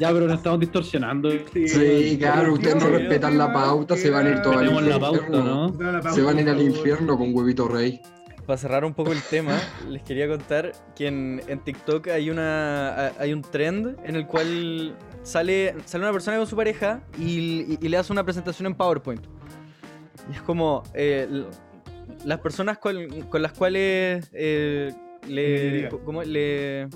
[0.00, 1.30] Ya, pero nos estamos distorsionando.
[1.52, 5.00] Sí, claro, ustedes no Sí, respetan la pauta, se van a ir todos al infierno.
[5.00, 6.12] pauta, ¿no?
[6.12, 8.00] Se van a ir al infierno con huevito rey.
[8.46, 9.52] Para cerrar un poco el tema,
[9.88, 14.94] les quería contar que en, en TikTok hay una hay un trend en el cual
[15.26, 18.74] sale, sale una persona con su pareja y, y- y le hace una presentación en
[18.74, 19.24] PowerPoint.
[20.30, 21.44] Y es como eh,
[22.24, 24.92] las personas con, con las cuales eh,
[25.28, 25.90] le,
[26.26, 26.88] le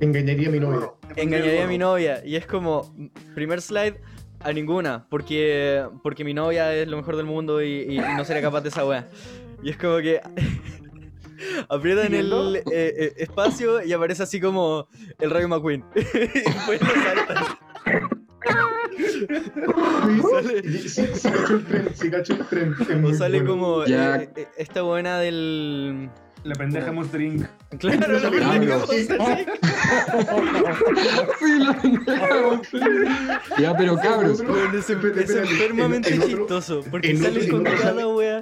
[0.00, 0.90] Engañaría a mi novia.
[1.16, 2.22] engañaría a mi novia.
[2.24, 2.94] Y es como,
[3.34, 3.96] primer slide,
[4.40, 8.62] a ninguna, porque, porque mi novia es lo mejor del mundo y, no sería capaz
[8.62, 9.06] de esa wea.
[9.62, 10.20] Y es como que
[11.68, 14.88] Aprietan el eh, eh, espacio y aparece así como
[15.18, 15.84] el Rayo McQueen.
[15.94, 17.44] y después lo saltan.
[20.30, 23.04] Sale- Sí, sí, cacho el tren, sí, cacho el tren.
[23.04, 23.50] O sale bueno.
[23.52, 24.16] como Ya.
[24.16, 26.10] eh, eh, esta buena del.
[26.42, 27.44] La pendeja Monster Inc.
[27.78, 29.18] Claro, la pendeja Monster.
[31.38, 33.42] Sí, la pendeja.
[33.58, 34.40] Ya, pero cabros,
[34.74, 36.82] es, enfermamente chistoso.
[36.90, 38.40] Porque sale con cada sale- wea.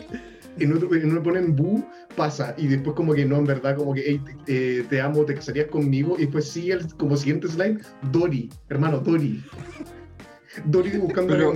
[0.60, 1.84] En otro, en uno ponen bu,
[2.16, 5.24] pasa, y después como que no, en verdad, como que "Ey, te, eh, te amo,
[5.24, 7.78] te casarías conmigo, y después sigue el, como siguiente slide,
[8.10, 9.40] Dory, hermano, Dory.
[10.64, 11.52] Dory buscando a pero,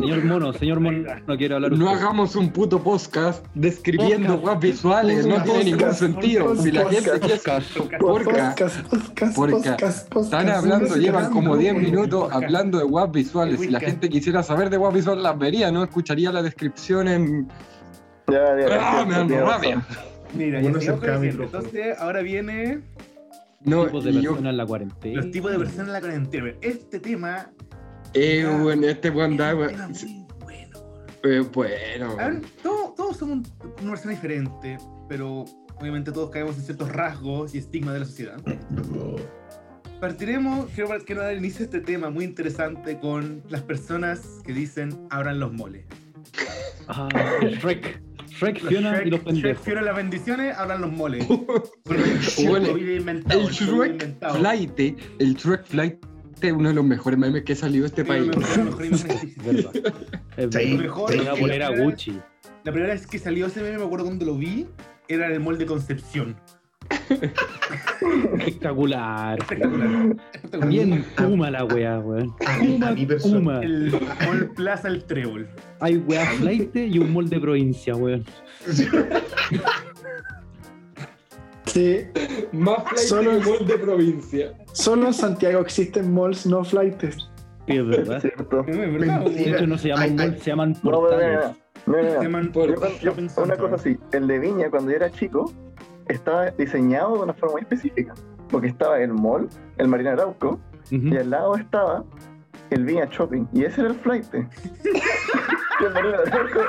[0.00, 1.96] Señor Mono, señor Mono, no quiere hablar no usted.
[1.98, 4.46] hagamos un puto podcast describiendo Podcast.
[4.46, 5.44] weas visuales, no Podcast.
[5.54, 6.56] tiene ningún sentido.
[6.56, 8.30] Si la gente quiere Podcast, Porca.
[8.48, 9.56] podcast, podcast, Porca.
[9.56, 10.32] podcast, podcast.
[10.34, 11.84] Están hablando, llevan como cagando, 10 weón.
[11.84, 12.44] minutos Podcast.
[12.44, 13.60] hablando de web visuales.
[13.60, 13.90] Si la Podcast.
[13.92, 17.48] gente quisiera saber de web visual, las vería, no escucharía la descripción en.
[18.28, 18.66] Ya, ya.
[18.80, 19.86] ¡Ah, ya, me dan rabia!
[20.34, 20.68] Mira, ya.
[20.68, 22.80] Entonces, ahora viene
[23.66, 25.22] No, tipos de yo, personas en la cuarentena.
[25.22, 26.52] los tipos de personas en la cuarentena.
[26.62, 27.50] Este tema.
[28.14, 29.88] eh, bueno, este weón da, bueno.
[31.24, 33.48] eh, bueno, A ver, todos, todos somos
[33.82, 35.44] una persona diferente, pero
[35.80, 38.36] obviamente todos caemos en ciertos rasgos y estigmas de la sociedad.
[40.00, 45.06] Partiremos, quiero, quiero dar inicio a este tema muy interesante con las personas que dicen
[45.10, 45.86] abran los moles.
[46.88, 47.08] Ah,
[47.42, 48.00] Shrek.
[48.38, 49.64] Shrek, Los Fiona Shrek- y los Shrek, pendejos.
[49.64, 51.26] Fiona, las bendiciones, abran los moles.
[52.46, 54.18] Bueno, el inventado, El Shrek.
[54.38, 54.78] Flight,
[55.18, 56.04] el Shrek Flight
[56.42, 58.30] es uno de los mejores memes que ha salido de este Sí, país.
[59.44, 59.72] Verdad.
[60.36, 62.18] Es Sí, mejor polera la- Gucci.
[62.64, 64.66] La primera vez que salió ese meme, me acuerdo cuando lo vi,
[65.08, 66.36] era en el molde Concepción.
[68.38, 69.38] Espectacular.
[69.38, 70.16] Espectacular.
[70.32, 70.68] Espectacular.
[70.68, 72.34] Bien Kuma la wea, weón.
[72.46, 73.60] A mí, a Kuma, mí persona- Kuma.
[73.62, 73.90] El
[74.26, 75.48] Mall Plaza El Trébol.
[75.80, 78.24] Hay wea flight y un molde provincia, weón.
[81.64, 81.98] Sí,
[82.52, 84.52] Más Flight Solo- que Mall de provincia.
[84.72, 87.16] solo en Santiago existen malls no flightes.
[87.66, 88.20] Sí, es verdad.
[88.20, 88.64] Cierto.
[88.66, 90.40] Es verdad, De hecho, no se llaman Ay, malls, ay.
[90.40, 91.40] se llaman No, portales.
[91.86, 91.92] Yo-
[92.66, 95.52] yo- shopping una cosa así, el de Viña cuando yo era chico
[96.08, 98.14] estaba diseñado de una forma muy específica,
[98.48, 100.58] porque estaba el mall, el Marina Arauco,
[100.90, 102.04] y al lado estaba
[102.70, 104.26] el Viña Shopping, y ese era el flight.
[105.78, 106.60] Y el Marina Arauco,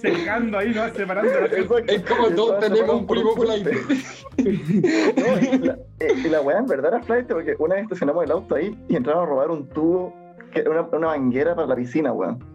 [0.00, 0.88] Secando ahí, ¿no?
[0.94, 1.94] Separando la gente.
[1.94, 3.34] Es como todos tenemos un primo.
[3.34, 3.66] Flight.
[3.66, 8.24] No, y la, eh, y la weá en verdad era flight porque una vez estacionamos
[8.24, 10.14] el auto ahí y entraron a robar un tubo,
[10.52, 12.51] que era una, una manguera para la piscina, weón.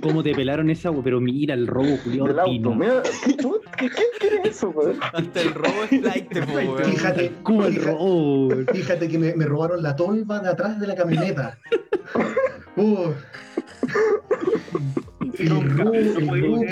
[0.00, 1.04] ¿Cómo te pelaron esa, weón?
[1.04, 2.74] Pero mira el robo, Julio Del auto.
[2.74, 3.02] Mira,
[3.38, 4.96] ¿tú- ¿qué, ¿quién quiere eso, weón?
[5.12, 6.84] Hasta el robo es flight, po, weón.
[6.84, 8.46] Fíjate, ¿Cómo el fíjate- robo?
[8.48, 8.66] weón?
[8.72, 11.58] Fíjate que me, me robaron la tolva de atrás de la camioneta.
[12.78, 13.10] Uh,
[15.38, 16.64] el robo, el robo.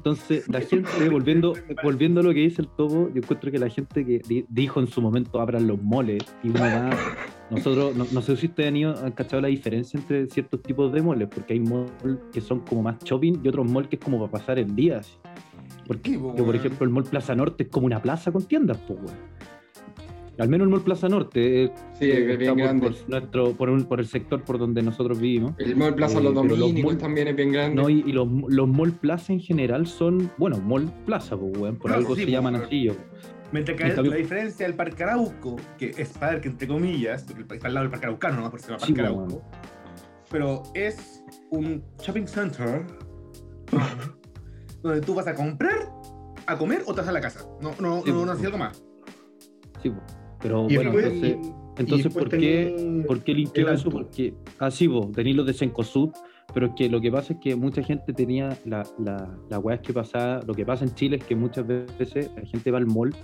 [0.00, 3.68] Entonces, la gente, volviendo, volviendo a lo que dice el topo, yo encuentro que la
[3.68, 6.90] gente que di- dijo en su momento abran los moles y uno va.
[7.50, 10.90] Nosotros, no, no sé si ustedes han, ido- han cachado la diferencia entre ciertos tipos
[10.90, 11.90] de moles, porque hay malls
[12.32, 15.00] que son como más shopping y otros malls que es como para pasar el día.
[15.00, 15.12] así.
[15.86, 18.42] Porque, Sí, po, que, por ejemplo, el mall Plaza Norte es como una plaza con
[18.44, 18.98] tiendas, pues.
[20.40, 22.88] Al menos el mall Plaza Norte eh, Sí, eh, es bien grande.
[22.90, 25.52] por nuestro, por, un- por el sector por donde nosotros vivimos.
[25.58, 27.80] El Mall Plaza Eh, Los Dominicos mall- también es bien grande.
[27.80, 31.76] No, y, y los, los mall plaza en general son, bueno, mall plaza, pues, weón,
[31.76, 32.82] por No, algo sí, se pues, llaman pero- así.
[32.84, 32.92] yo.
[33.52, 37.74] Mientras que la diferencia del Parque Arauco, que es parque entre comillas, porque está al
[37.74, 39.26] lado del Parque Araucano, nomás por eso se llama Sí, Parque bueno.
[39.26, 39.50] Arauco,
[40.30, 42.86] pero es un shopping center
[44.82, 45.90] donde tú vas a comprar,
[46.46, 47.40] a comer o te vas a la casa.
[47.60, 48.44] No, no, Sí, no, no, pues.
[48.46, 48.82] algo más.
[49.82, 50.16] Sí, pues.
[50.42, 53.90] Pero Y bueno, después- entonces, y entonces después ¿por, qué, ¿por qué limpió el eso?
[53.90, 56.10] Porque, así vos, tenéis los de Sencosud,
[56.52, 59.76] pero es que lo que pasa es que mucha gente tenía, la, la, la weá
[59.76, 62.78] es que pasaba, lo que pasa en Chile es que muchas veces la gente va
[62.78, 63.14] al mall,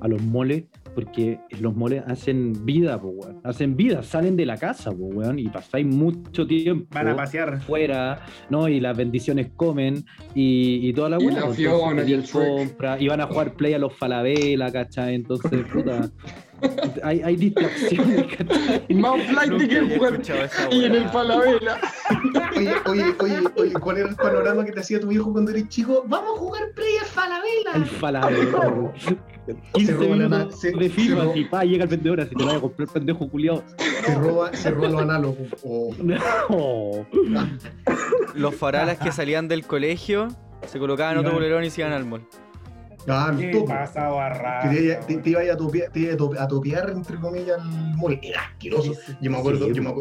[0.00, 3.40] a los moles, porque los moles hacen vida, pues, weón.
[3.42, 7.60] Hacen vida, salen de la casa, pues, weón, y pasáis mucho tiempo Van a pasear.
[7.60, 8.68] fuera, ¿no?
[8.68, 10.04] Y las bendiciones comen
[10.34, 13.20] y, y toda la Y weá, la pues, Fiona entonces y el compra, y van
[13.20, 15.14] a jugar play a los Falabella, ¿cachai?
[15.16, 16.10] Entonces, puta,
[17.02, 18.26] hay, hay distracciones,
[20.12, 21.08] escuchado esa y en el.
[21.08, 21.78] Falabella.
[22.56, 25.68] Oye, oye, oye, oye, ¿cuál era el panorama que te hacía tu viejo cuando eres
[25.68, 26.04] chico?
[26.06, 27.06] ¡Vamos a jugar Play al
[27.74, 27.86] El Falabella!
[27.86, 28.92] Falabella.
[29.72, 30.70] 15 roba la minutos de
[31.24, 33.64] roba- y pa, llega el vendedor así te vaya a comprar pendejo culiado.
[34.04, 35.38] Se roba, se roba lo análogo.
[35.64, 35.94] Oh.
[36.02, 37.56] No.
[38.34, 40.28] Los faralas que salían del colegio
[40.66, 42.26] se colocaban otro Iban- bolerón y se iban al mall.
[43.08, 43.66] Ah, ¿Qué topo.
[43.66, 44.60] pasa, barra?
[44.62, 47.16] Que te, iba- te, te iba a topear, te iba a tope- a topear, entre
[47.16, 48.18] comillas, al mall.
[48.22, 48.92] Era asqueroso.
[49.20, 49.74] Yo me acuerdo, Sí.
[49.74, 49.94] yo me,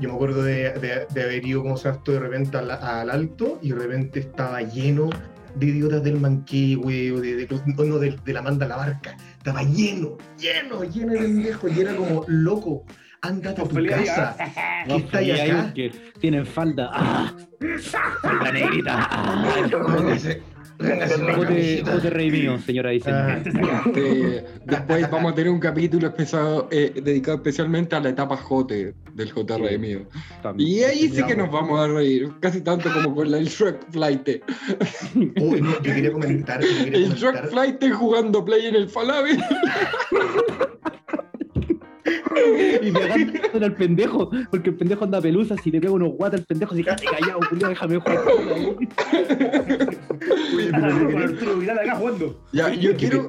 [0.00, 3.58] yo me acuerdo de, de- de haber ido, como tú, de repente al, al alto
[3.62, 5.08] y de repente estaba lleno
[5.54, 7.48] de idiotas del Manquehue o de, de,
[7.86, 9.16] no, de, de la Manda a la Barca.
[9.36, 11.70] Estaba lleno, lleno, lleno de viejos.
[11.76, 12.84] Y era como, loco,
[13.20, 14.34] ándate a tu casa.
[14.38, 15.72] ah, que está ahí acá.
[15.74, 16.90] que tienen falda.
[16.92, 17.32] ¡Ah!
[18.22, 19.08] Falda negrita.
[20.78, 21.92] Camiseta.
[21.92, 23.14] jote rey mío, señora Aysén.
[23.14, 28.36] Ah, Este, después vamos a tener un capítulo especial, eh, dedicado especialmente a la etapa
[28.36, 29.78] Jote del JR Sí.
[29.78, 30.00] mío.
[30.42, 30.68] También.
[30.68, 33.90] Y ahí sí que nos vamos a reír, casi tanto como con la- el Shrek
[33.90, 34.28] Flight.
[35.40, 38.88] oh, no, yo quería comentar, yo quería El Shrek comentar Flight jugando play en el
[38.88, 39.30] Falabi.
[42.82, 46.46] Y pegándole al pendejo, porque el pendejo anda pelusa, si le pega unos guatas al
[46.46, 48.18] pendejo, se quédate callado, culiao, déjame jugar.
[50.56, 52.40] Oye, pero Vidal acá jugando.
[52.52, 53.28] Ya, yo quiero,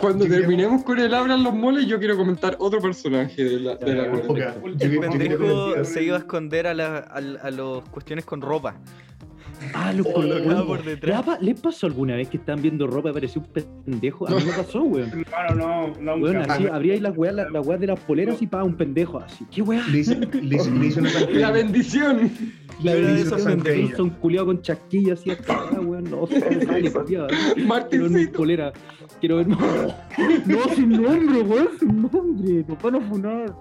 [0.00, 3.94] cuando terminemos con el Abran los moles, yo quiero comentar otro personaje de la, de
[3.94, 4.04] la
[4.80, 8.78] El pendejo se iba a esconder a, la, a, a los cuestiones con ropa.
[9.74, 11.24] Ah, los Oh, colocaba por detrás.
[11.40, 13.48] ¿Les pasó alguna vez que estaban viendo ropa y apareció un
[13.84, 14.26] pendejo?
[14.28, 15.10] A mí me pasó, weón.
[15.24, 16.54] Claro, no, no, Weón, nunca.
[16.54, 19.18] así, abría ahí las weas, las, las weas de las poleras y pa, un pendejo
[19.18, 19.44] así.
[19.50, 19.82] ¿Qué weá?
[19.88, 22.30] Le hice, le hice, le hice una La bendición.
[22.82, 22.92] La
[23.38, 23.96] zancadilla.
[23.96, 26.04] son culiados con chasquillas así hasta acá, weón.
[26.10, 27.26] No, se sale, culiao.
[27.26, 28.32] Quiero ver mi Martincito.
[28.38, 28.72] polera.
[29.20, 29.48] Quiero ver.
[29.48, 29.56] No,
[30.46, 32.64] no, sin nombre, weón, sin nombre.
[32.68, 33.54] Nos van a funar.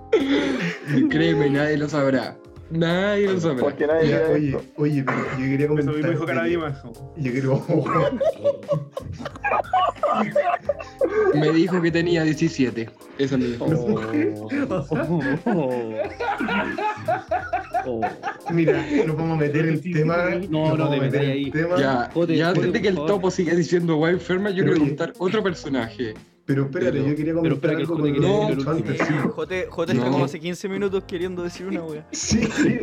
[1.09, 2.37] Créeme, nadie lo sabrá.
[2.71, 3.63] Nadie lo sabrá.
[3.63, 4.63] Porque nadie Ya, oye, esto.
[4.77, 5.95] oye, pero yo quería Eso comentar.
[5.95, 6.81] mismo dijo Caradima.
[7.17, 7.65] Yo quiero.
[11.33, 12.89] Me dijo que tenía 17.
[13.17, 13.55] Esa es mi
[15.45, 15.91] Oh,
[17.85, 18.01] oh.
[18.51, 20.17] Mira, nos vamos a meter el tema.
[20.49, 21.51] No, nos no vamos te meter ahí.
[21.51, 21.77] tema.
[21.79, 24.79] Ya, Joder, ya antes joder, de que el topo siga diciendo guay enferma, yo quiero
[24.79, 26.13] contar otro personaje.
[26.47, 28.71] Pero espérate, Pero- yo quería pero comentar que el algo Jote con que el último.
[28.71, 29.13] antes, sí.
[29.31, 29.99] Jote, Jote No.
[29.99, 32.07] está como hace 15 minutos queriendo decir una wea.
[32.11, 32.79] Sí, sí.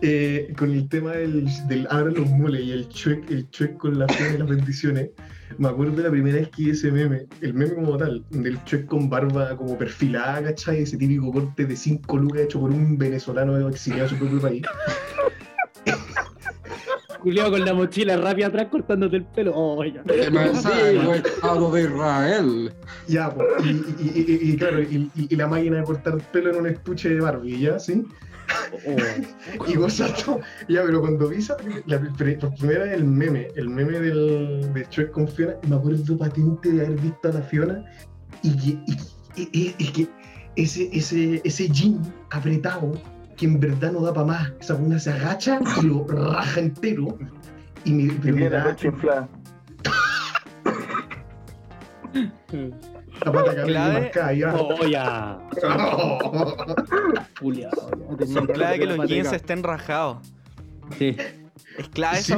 [0.00, 3.98] Eh, con el tema del, del abran los moles y el chuec, el chuec con
[3.98, 5.10] las flores y las bendiciones,
[5.56, 8.86] me acuerdo de la primera vez que ese meme, el meme como tal, del chuec
[8.86, 10.82] con barba como perfilada, ¿cachai?
[10.82, 14.62] Ese típico corte de 5 lucas hecho por un venezolano exiliado a su propio país.
[17.20, 19.52] Culiao con la mochila rápida atrás cortándote el pelo.
[19.54, 20.00] Oh, ya.
[20.00, 22.72] Antiguo Estado de Israel.
[23.08, 26.56] Ya, po, y, y- y- y- y claro, y, la máquina de cortar pelo en
[26.60, 27.78] un estuche de Barbie, ¿ya?
[27.78, 28.04] ¿Sí?
[28.86, 28.96] Oh.
[29.68, 34.00] Y gozando, ya, pero cuando vi esa, la, por primera vez el meme, el meme
[34.00, 37.84] del, de con Fiona, me acuerdo patente de haber visto a la Fiona
[38.42, 40.08] y que, y- y- y- y que
[40.56, 42.00] ese, ese, ese jean
[42.30, 42.92] apretado,
[43.38, 47.16] que en verdad no da para más, esa una se agacha y lo raja entero.
[47.84, 49.28] Y me tiene la da noche inflada.
[53.24, 54.00] la pata Clave.
[54.00, 54.54] marcada, ya.
[57.40, 57.70] Oh, ya.
[58.18, 60.18] Tenía Son clave que los jeans estén rajados.
[60.98, 61.16] Sí.
[61.78, 62.34] Es clave Sí.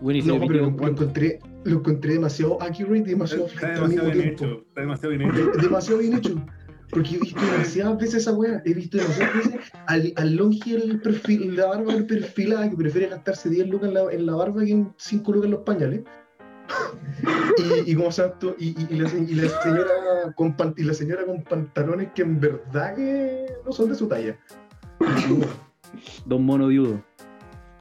[0.00, 4.10] Bueno, y se No, pero lo, encontré, lo encontré demasiado accurate y demasiado Está demasiado
[4.10, 4.44] bien hecho.
[4.68, 5.46] Está demasiado bien hecho.
[5.50, 6.46] De- demasiado bien hecho.
[6.94, 8.62] Porque he visto demasiadas veces esa weá.
[8.64, 9.54] He visto demasiadas veces
[9.86, 13.94] al, al longe el perfil, la barba del perfilada que prefiere gastarse 10 lucas en
[13.94, 16.02] la, en la barba que en 5 lucas en los pañales.
[17.84, 19.90] y, y como santo, y, y- y la, se- y la señora
[20.36, 24.06] con pan- y la señora con pantalones que en verdad que no son de su
[24.08, 24.38] talla.
[26.26, 27.02] Don Mono Viudo.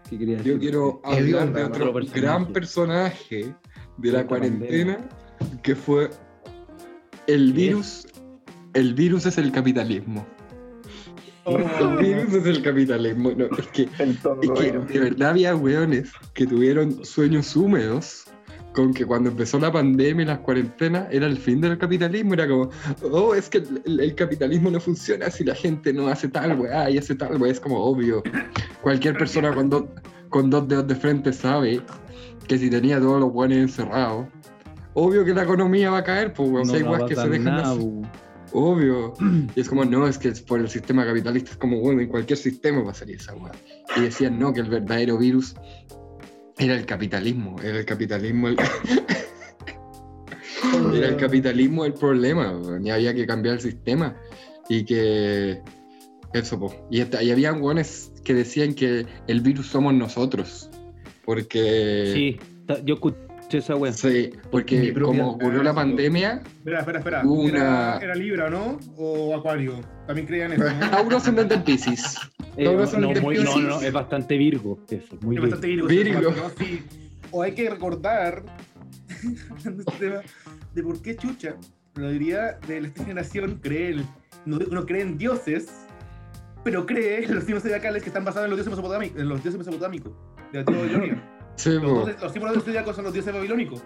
[0.09, 0.53] ¿Qué quería decir?
[0.53, 2.21] Yo quiero hablar onda, de otro personaje.
[2.21, 3.55] gran personaje
[3.97, 4.97] de la cuarentena,
[5.63, 6.09] que fue
[7.27, 8.05] el virus.
[8.73, 10.25] El virus es el capitalismo.
[11.45, 13.31] El virus es el capitalismo.
[13.35, 14.19] No, es que, es
[14.57, 18.25] que de verdad había weones que tuvieron sueños húmedos
[18.73, 22.33] con que cuando empezó la pandemia y las cuarentenas era el fin del capitalismo.
[22.33, 22.69] Era como,
[23.11, 26.89] oh, es que el, el- capitalismo no funciona si la gente no hace tal weá
[26.89, 27.51] y hace tal weá.
[27.51, 28.23] Es como obvio.
[28.81, 29.83] Cualquier persona con, dos
[30.29, 31.81] con dos dedos de frente sabe
[32.47, 34.27] que si tenía todos los weones encerrados,
[34.95, 36.67] obvio que la economía va a caer, pues weón.
[36.67, 37.75] No, no weas va a que se dejan nada.
[38.53, 39.13] Obvio.
[39.55, 42.07] Y es como, no, es que es por el sistema capitalista es como, bueno, en
[42.07, 43.51] cualquier sistema va a salir esa weá.
[43.97, 45.55] Y decían, no, que el verdadero virus
[46.57, 47.57] era el capitalismo.
[47.61, 48.57] Era el capitalismo el...
[50.95, 54.15] era el capitalismo el problema, y había que cambiar el sistema.
[54.69, 55.61] Y que...
[56.33, 56.87] Eso, po.
[56.89, 60.69] Y, habían weones que decían que el virus somos nosotros.
[61.25, 62.11] Porque...
[62.13, 62.39] Sí,
[62.85, 63.17] yo escuché
[63.57, 63.91] esa wea.
[63.93, 67.21] Sí, porque como ocurrió la pandemia, Espera, espera, espera.
[67.23, 68.79] Una- ¿Era, ¿Era Libra, no?
[68.97, 69.79] ¿O Acuario?
[70.07, 70.89] También creían eso, ¿no?
[70.91, 72.17] Tauro ascendente en Pisces.
[72.55, 74.77] Eh, no, eso no, muy- no, es bastante Virgo.
[74.87, 75.41] Eso, muy Es Virgo.
[75.41, 75.87] bastante Virgo.
[75.87, 76.21] Virgo.
[76.21, 76.49] ¿no?
[76.59, 76.83] Sí.
[77.31, 78.43] O hay que recordar,
[79.49, 80.21] hablando de este tema,
[80.75, 81.55] de por qué Chucha,
[81.95, 83.95] la mayoría de esta generación cree,
[84.45, 85.67] no, no cree en dioses,
[86.63, 89.41] pero cree en los signos zodiacales que están basados en los dioses mesopotámicos, en los
[89.41, 90.13] dioses mesopotámicos,
[90.51, 91.32] de la tribu de Babilonia.
[91.55, 91.89] Sí, Los, po.
[92.05, 93.81] dos- los símbolos del zodiaco son los dioses babilónicos.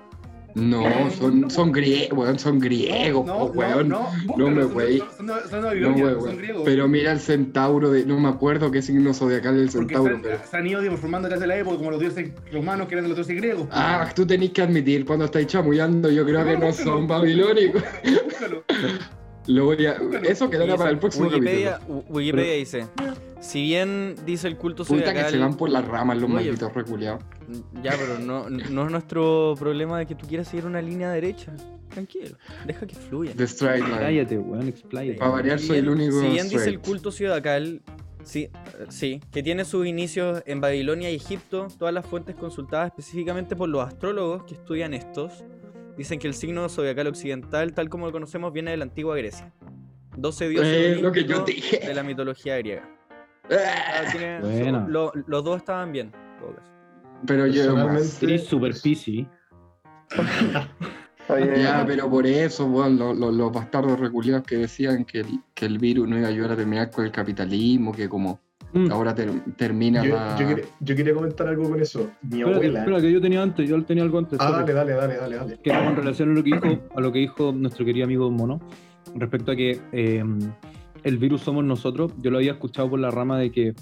[0.55, 3.89] No, son, son griegos, weón, son griegos, no, po, weón.
[3.89, 4.97] no, No me wey.
[4.97, 6.63] Son, son, No, son griegos.
[6.65, 8.05] Pero mira el centauro de.
[8.05, 10.39] No me acuerdo qué signo zodiacal el porque centauro, se, pero.
[10.49, 13.17] se han ido transformando desde la época, como los dioses romanos que eran de los
[13.17, 13.67] dioses griegos.
[13.71, 17.83] Ah, tú tenés que admitir, cuando estáis chamullando, yo creo que no son babilónicos.
[18.25, 18.63] Búscalo.
[19.47, 19.97] Lo voy a...
[20.23, 21.99] Eso quedará para el próximo Wikipedia, capítulo.
[22.09, 22.87] Wi- Wikipedia dice,
[23.39, 25.31] si bien dice el culto Puta que zodiacal...
[25.31, 26.33] se van por las ramas los Oye.
[26.33, 27.23] malditos reculeados.
[27.81, 31.53] Ya, pero no, no es nuestro problema de que tú quieras seguir una línea derecha.
[31.89, 33.31] Tranquilo, deja que fluya.
[33.35, 33.97] The Strike Line.
[33.99, 35.17] Cállate, weón, expláyate.
[35.17, 36.19] Para variar, Si soy el bien- único.
[36.19, 36.85] Si bien dice el straight.
[36.85, 37.81] culto zodiacal,
[38.23, 38.49] sí,
[38.89, 43.69] sí, que tiene sus inicios en Babilonia y Egipto, todas las fuentes consultadas específicamente por
[43.69, 45.43] los astrólogos que estudian estos,
[45.97, 49.51] dicen que el signo zodiacal occidental, tal como lo conocemos, viene de la antigua Grecia.
[50.15, 51.87] 12 dioses Eh, lo que yo olímpicos dije.
[51.87, 52.89] de la mitología griega.
[53.49, 53.55] Ah,
[54.05, 54.85] Ah, tiene- Bueno.
[54.89, 56.07] lo- los dos estaban bien.
[56.13, 56.71] en todo caso.
[57.25, 57.77] Pero yo
[58.21, 59.25] Eres super PC.
[61.29, 66.07] Oye, Ya, pero por eso, los bastardos reculeados que decían que el, que el virus
[66.07, 68.39] no iba a ayudar a terminar con el capitalismo, que como
[68.73, 68.91] Mm.
[68.91, 70.35] ahora ter- termina Yo, la...
[70.37, 72.09] yo quería, yo quería comentar algo con eso.
[72.21, 72.79] Mi Espera, abuela.
[72.79, 74.37] espera, que yo tenía antes, yo tenía algo antes.
[74.41, 75.59] Ah, dale, dale, dale, dale, dale.
[75.63, 78.29] que era con relación a lo que dijo, a lo que dijo nuestro querido amigo
[78.29, 78.59] Mono,
[79.15, 80.23] respecto a que eh,
[81.03, 82.11] el virus somos nosotros.
[82.21, 83.73] Yo lo había escuchado por la rama de que,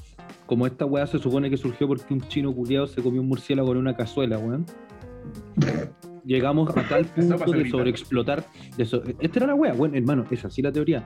[0.46, 3.72] como esta weá se supone que surgió porque un chino culiado se comió un murciélago
[3.72, 4.66] en una cazuela, weón.
[6.26, 8.46] Llegamos a tal punto de sobreexplotar.
[8.78, 11.06] De so- Esta era la weá, bueno, hermano, es así la teoría.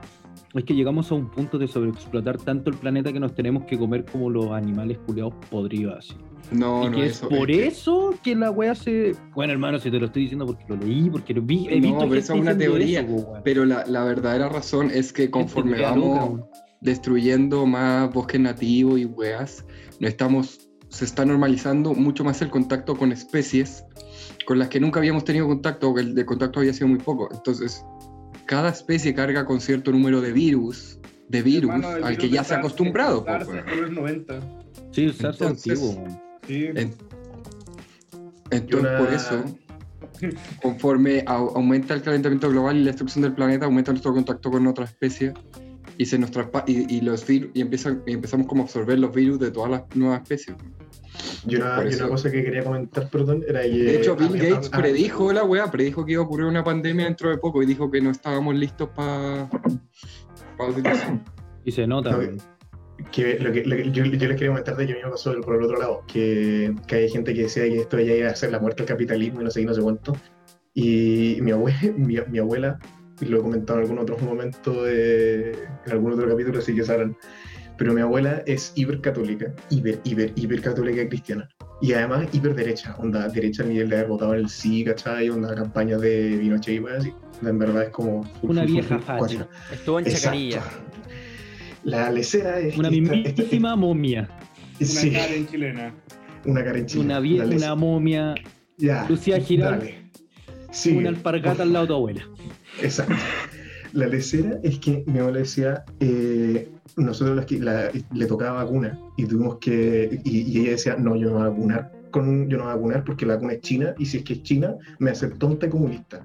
[0.54, 3.78] Es que llegamos a un punto de sobreexplotar tanto el planeta que nos tenemos que
[3.78, 6.14] comer como los animales culiados podridos así.
[6.52, 7.28] No, y no, que es eso.
[7.28, 9.12] por es que- eso que la weá se.
[9.34, 11.82] Bueno, hermano, si te lo estoy diciendo porque lo leí, porque lo vi, he No,
[11.82, 13.32] visto pero gente esa es una teoría, eso.
[13.44, 16.48] Pero la, la verdadera razón es que conforme vamos loca,
[16.80, 19.66] destruyendo más bosques nativos y weas,
[20.00, 23.84] no estamos, se está normalizando mucho más el contacto con especies
[24.50, 26.98] con las que nunca habíamos tenido contacto, o que el de contacto había sido muy
[26.98, 27.28] poco.
[27.32, 27.84] Entonces,
[28.46, 30.98] cada especie carga con cierto número de virus,
[31.28, 33.24] de virus, Hermano, al virus que ya se ha acostumbrado.
[33.24, 33.76] SARS po, es weón.
[33.76, 34.40] de los 90.
[34.90, 36.20] Sí, el SARS es Entonces- antiguo, weón.
[36.48, 36.64] Sí.
[36.64, 36.94] En-
[38.50, 39.44] Entonces, una- por eso,
[40.62, 44.66] conforme au- aumenta el calentamiento global y la destrucción del planeta, aumenta nuestro contacto con
[44.66, 45.32] otras especies
[45.96, 46.30] y se nos
[46.66, 49.70] y, y los virus y, empiezan, y empezamos como a absorber los virus de todas
[49.70, 50.56] las nuevas especies.
[51.46, 53.68] Y una, y una cosa que quería comentar, perdón, era que.
[53.70, 57.06] De hecho, Bill Gates a- predijo la weá, predijo que iba a ocurrir una pandemia
[57.06, 59.48] dentro de poco y dijo que no estábamos listos para
[60.68, 61.18] utilizar.
[61.64, 62.18] Y se nota, No,
[63.10, 65.10] que lo que, lo que- yo, yo les quería comentar de que a mí me
[65.10, 68.30] pasó por el otro lado, que, que hay gente que decía que esto ya iba
[68.30, 70.16] a ser la muerte del capitalismo y no sé qué, no sé cuánto.
[70.74, 72.78] Y mi, abue, mi, mi abuela,
[73.20, 75.52] y lo he comentado en algún otro momento, de,
[75.86, 77.16] en algún otro capítulo, así que sabrán,
[77.80, 81.48] pero mi abuela es hipercatólica, hiper, hiper, hipercatólica cristiana.
[81.80, 85.30] Y además hiperderecha, onda derecha al nivel de haber votado en el sí, ¿cachai?
[85.30, 87.14] Onda campaña de Pinochet y weas así.
[87.40, 88.30] En verdad es como...
[88.42, 89.18] Una vieja facha.
[89.18, 89.48] cuacha.
[89.72, 90.24] Estuvo en Exacto.
[90.26, 90.62] Chacarilla.
[91.84, 92.76] La lecera es...
[92.76, 94.28] Una mismísima momia.
[94.78, 95.94] Una sí, Karen chilena.
[96.44, 97.04] una Karen china.
[97.04, 98.34] Una, vie- La una momia.
[98.76, 99.78] Ya, Lucía Giral.
[99.78, 99.94] dale.
[100.70, 102.28] Sí, una alpargata al lado de tu abuela.
[102.82, 103.14] Exacto.
[103.92, 109.58] La lecera es que mi abuela decía, eh, nosotros la- le tocaba vacuna y tuvimos
[109.58, 112.72] que, y, y ella decía, no, yo no voy a vacunar, con, yo no voy
[112.72, 115.28] a vacunar porque la vacuna es china y si es que es china me hace
[115.28, 116.24] tonta comunista.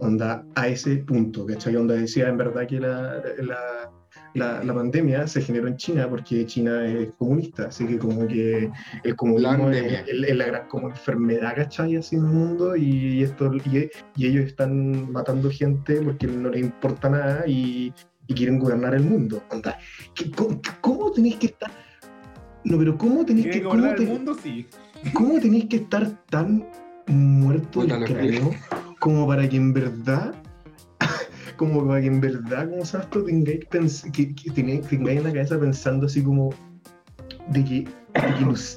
[0.00, 1.74] Onda, a ese punto, ¿cachai?
[1.76, 3.90] Onda decía en verdad que la, la,
[4.34, 8.70] la, la pandemia se generó en China porque China es comunista, así que como que
[9.04, 11.96] el comunismo es, es- es la gran como enfermedad, ¿cachai?
[11.96, 16.62] Así en el mundo y, esto, y, y ellos están matando gente porque no les
[16.62, 17.92] importa nada y,
[18.26, 19.42] y quieren gobernar el mundo.
[20.14, 21.70] ¿qué- ¿cómo, cómo tenéis que estar?
[22.64, 24.36] No, pero ¿cómo tenéis ¿Quiere que, cómo el mundo?
[24.42, 24.66] Sí.
[25.14, 26.66] ¿Cómo tenéis que estar tan
[27.06, 28.50] muerto del cráneo
[28.98, 30.34] como para que en verdad,
[31.58, 36.06] como para que en verdad, como sabes, tengáis, que, que tengáis en la cabeza pensando
[36.06, 36.54] así como
[37.48, 37.88] de que,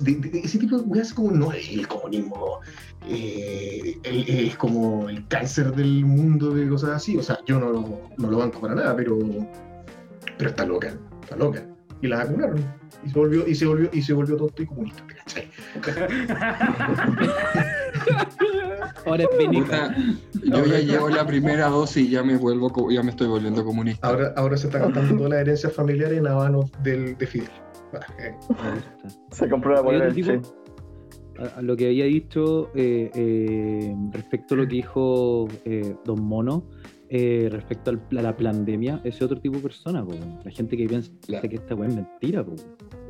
[0.01, 2.59] de ese tipo de weas como no el comunismo
[3.07, 7.17] eh, es como el cáncer del mundo de cosas así.
[7.17, 9.17] O sea, yo no, no lo banco para nada, pero,
[10.38, 11.65] pero está loca, está loca.
[12.01, 12.63] Y la vacunaron.
[13.05, 15.03] Y se volvió, y se volvió, y se volvió tonto y comunista.
[19.06, 19.30] Ahora es.
[19.64, 19.95] Puta,
[20.43, 24.08] yo ya llevo la primera dosis y ya me vuelvo, ya me estoy volviendo comunista.
[24.08, 27.49] Ahora, ahora se está gastando toda la herencia familiar en habanos del, de Fidel.
[29.32, 30.41] Se compró la Che.
[31.58, 36.64] a, lo que había dicho eh, eh, respecto a lo que dijo eh, Don Mono,
[37.10, 40.39] eh, respecto al- a la pandemia, ese otro tipo de persona, po, weón.
[40.45, 41.49] la gente que piensa Claro.
[41.49, 42.54] que esta weá es mentira, po.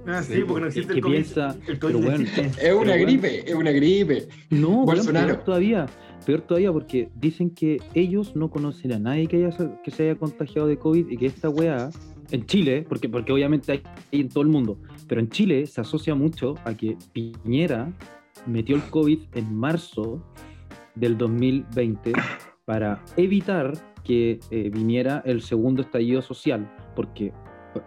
[0.08, 1.14] Ah, sí, porque no que, existe que el COVID.
[1.14, 2.68] piensa, el COVID pero no weón, existe.
[2.68, 4.28] Es una gripe, es una gripe.
[4.50, 5.86] No, peor todavía,
[6.26, 10.16] peor todavía porque dicen que ellos no conocen a nadie que, haya, que se haya
[10.16, 11.90] contagiado de COVID y que esta weá,
[12.32, 14.78] en Chile, porque, porque obviamente hay, hay en todo el mundo,
[15.08, 17.92] pero en Chile se asocia mucho a que Piñera
[18.48, 20.24] metió el COVID en marzo
[20.96, 22.14] del 2020
[22.66, 23.74] para evitar
[24.04, 27.32] que eh, viniera el segundo estallido social, porque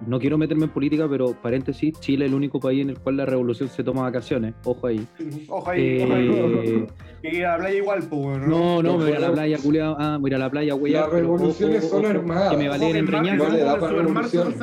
[0.07, 3.16] no quiero meterme en política, pero paréntesis, Chile es el único país en el cual
[3.18, 5.07] la revolución se toma vacaciones, ojo ahí.
[5.49, 6.28] Ojo ahí, ojo ahí.
[6.32, 6.87] Eh,
[7.22, 8.47] Que a la playa igual, pues, bueno.
[8.47, 9.97] no, no, No me voy a la playa, culiao.
[9.99, 10.93] Ah, voy a ir a la playa, güey.
[10.93, 12.51] Las revoluciones son armadas.
[12.51, 13.45] Que me valen en reñazo.
[13.45, 14.55] No le da para revolución.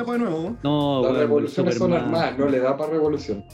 [0.62, 3.44] No, Las revoluciones son armadas, no le da para revolución.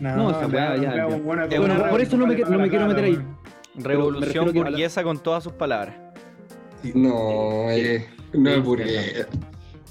[0.00, 1.06] No, esa weá, ya, ya.
[1.06, 2.34] buena- Es una- buena- por eso no me
[2.68, 3.18] quiero meter ahí.
[3.76, 5.94] Revolución burguesa con todas sus palabras.
[6.94, 9.26] No, eh, no es burgués.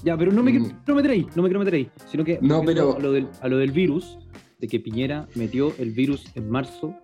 [0.04, 0.64] Ya, pero no me Mm.
[0.84, 1.90] quiero meter ahí, no me quiero meter ahí.
[2.06, 4.18] Sino que No, pero- a lo, del, a lo del virus,
[4.58, 6.94] de que Piñera metió el virus en marzo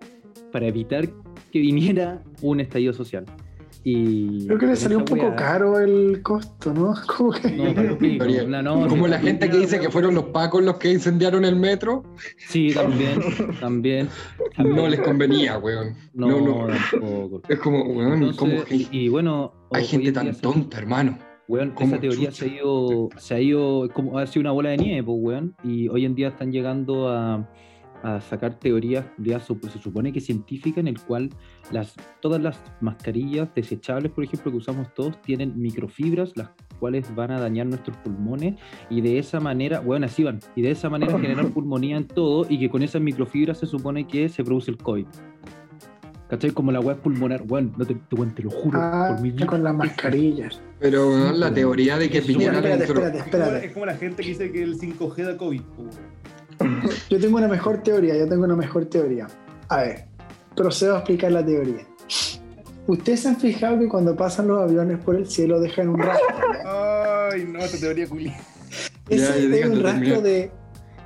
[0.51, 1.07] para evitar
[1.51, 3.25] que viniera un estallido social.
[3.83, 6.93] Y Creo que le salió un poco caro el costo, ¿no?
[7.17, 7.51] Como que...
[7.51, 10.25] No, pero pico, Pero- no, no, Como sí, la gente que dice que fueron los
[10.25, 12.03] pacos los que incendiaron el metro,
[12.49, 13.19] Sí, también,
[13.61, 14.09] también.
[14.57, 15.95] no les convenía, weón.
[16.13, 16.73] No, No, no.
[16.91, 17.41] tampoco.
[17.47, 21.17] Es como, weón, Entonces, como que y, y bueno, hay gente tan tonta, hermano.
[21.47, 22.45] Weón, ¿Cómo esa teoría chucha?
[22.45, 25.55] se ha ido, se ha ido, como ha sido una bola de nieve, pues, weón.
[25.63, 27.47] Y hoy en día están llegando a,
[28.03, 31.29] a sacar teorías, ya se supone que científicas, en el cual
[31.71, 37.31] las, todas las mascarillas desechables, por ejemplo, que usamos todos, tienen microfibras, las cuales van
[37.31, 38.55] a dañar nuestros pulmones,
[38.89, 42.45] y de esa manera, weón, así van, y de esa manera generar pulmonía en todo,
[42.49, 45.07] y que con esas microfibras se supone que se produce el COVID.
[46.29, 46.51] ¿Cachai?
[46.51, 49.31] Como la weá pulmonar, weón, no te, te, weón, te lo juro, Ah, por mi
[49.45, 50.59] con las mascarillas.
[50.79, 53.65] Pero weón, la teoría de que Piñera espérate, espérate, Es como, espérate.
[53.67, 55.61] es como la gente que dice que el 5G da COVID.
[57.09, 59.27] Yo tengo una mejor teoría, yo tengo una mejor teoría.
[59.69, 60.05] A ver,
[60.55, 61.85] procedo a explicar la teoría.
[62.87, 66.27] Ustedes se han fijado que cuando pasan los aviones por el cielo dejan un rastro.
[67.31, 68.33] Ay, no, esta teoría culi.
[69.09, 70.21] Ese es un rastro terminar.
[70.23, 70.51] de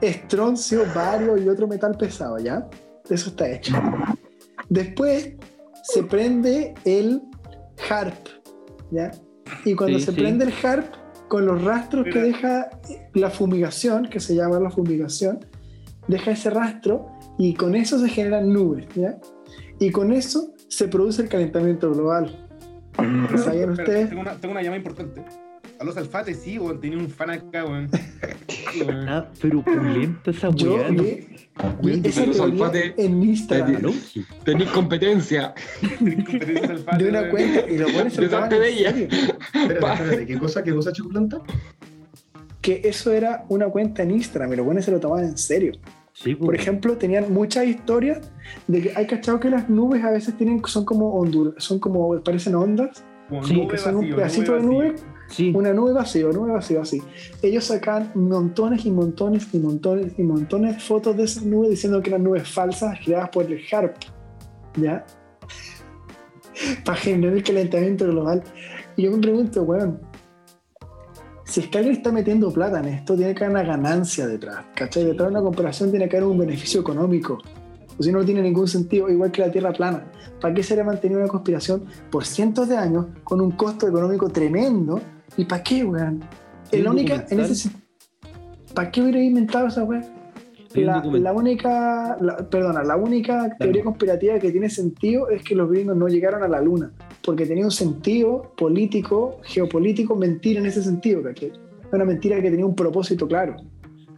[0.02, 2.68] estroncio, bario y otro metal pesado, ¿ya?
[3.10, 3.74] Eso está hecho.
[4.72, 5.34] Después
[5.84, 7.22] se prende el
[7.90, 8.28] HARP,
[8.90, 9.12] ¿ya?
[9.66, 10.18] Y cuando Sí, se sí.
[10.22, 10.86] prende el HARP,
[11.28, 12.24] con los rastros que Mira.
[12.24, 12.70] deja
[13.14, 15.46] la fumigación, que se llama la fumigación,
[16.08, 17.08] deja ese rastro
[17.38, 19.18] y con eso se generan nubes, ¿ya?
[19.78, 22.48] Y con eso se produce el calentamiento global.
[23.44, 24.08] ¿Sabían ustedes?
[24.10, 25.26] Tengo una, tengo una llamada importante.
[25.82, 26.80] A los alfates, sí, weón.
[26.80, 27.90] Tenía un fan acá, weón.
[28.48, 29.10] Sí, weón.
[29.10, 30.92] Ah, pero pulenta esa Yo weá.
[30.92, 31.02] ¿no?
[31.04, 31.28] vi
[31.82, 33.92] Bien, esa los alfates- en Instagram.
[34.46, 35.54] Tenéis competencia.
[36.00, 37.32] Tenía un alfate, de una weón.
[37.32, 38.92] cuenta y lo pones se lo toman Deshazte en de ella.
[38.92, 39.08] serio.
[39.54, 39.74] Espérate,
[40.04, 40.64] espérate, ¿qué cosa?
[40.64, 41.42] ¿Qué cosa, Chico Planta?
[42.62, 45.72] que eso era una cuenta en Instagram y los buenos se lo tomaban en serio.
[46.14, 46.60] Sí, Por pues.
[46.60, 48.32] ejemplo, tenían muchas historias
[48.68, 52.22] de que hay cachado que las nubes a veces tienen, son como ondul, son como,
[52.22, 55.08] parecen ondas, Como Sí, nube que son un pedacito de nube, vacío.
[55.32, 57.02] Sí, una nube vacía, nube vacía, así.
[57.42, 62.02] Ellos sacan montones y montones y montones y montones de fotos de esas nubes diciendo
[62.02, 63.96] que eran nubes falsas creadas por el HARP,
[64.76, 65.06] ¿ya?
[66.86, 68.44] Para generar el calentamiento global.
[68.98, 70.02] Y yo me pregunto, weón,
[71.46, 74.66] si es que alguien está metiendo plata en esto, tiene que haber una ganancia detrás,
[74.76, 75.06] ¿cachai?
[75.06, 77.40] Detrás de una comparación tiene que haber un beneficio económico.
[77.98, 80.12] O si no, no tiene ningún sentido, igual que la Tierra plana.
[80.40, 83.88] ¿Para qué se le ha mantenido una conspiración por cientos de años con un costo
[83.88, 85.02] económico tremendo?
[85.38, 86.24] ¿Y para qué, weón?
[86.72, 87.70] La única, en ese
[88.74, 90.06] ¿Para qué hubiera inventado esa un
[90.74, 95.70] La, la única, la- perdona, la única teoría conspirativa que tiene sentido es que los
[95.70, 100.82] gringos no llegaron a la luna, porque tenía un sentido político, geopolítico, mentira en ese
[100.82, 101.52] sentido, ¿cachai?
[101.92, 103.58] Una mentira que tenía un propósito claro.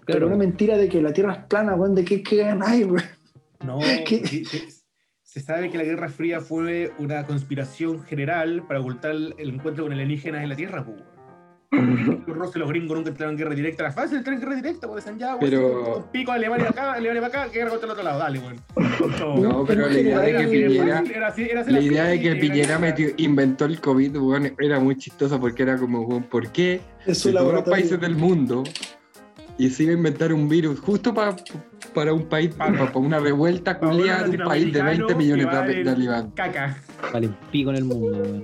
[0.06, 0.28] Pero claro.
[0.28, 2.22] una mentira de que la Tierra es plana, weón, ¿de qué
[2.62, 3.04] ahí, weón?
[3.66, 4.44] No, ¿Qué?
[5.34, 9.92] Se, sabe que la Guerra Fría fue una conspiración general para ocultar el, encuentro con
[9.92, 11.02] alienígenas en la Tierra, pues.
[12.28, 13.82] Los rusos y los gringos nunca entraron en guerra directa.
[13.82, 17.22] La fácil entrar en guerra directa, pues decían ya, Pero- un pico Alemania acá, Alemania
[17.28, 19.42] para acá, guerra contra el otro lado, dale, weón.
[19.42, 21.04] No, pero la idea de que Piñera.
[21.66, 25.78] La idea de que Piñera metió, inventó el COVID, weón, era muy chistosa porque era
[25.80, 28.64] como, weón, ¿por qué de todos los países del mundo
[29.58, 31.36] y se iba a inventar un virus justo pa-
[31.94, 35.02] para un país, Para- para, una revuelta para un culiada de un país de 20
[35.04, 36.34] latinoamericano millones de, de habitantes?
[36.36, 36.78] Caca.
[37.14, 38.44] Vale, pico en el mundo, weón.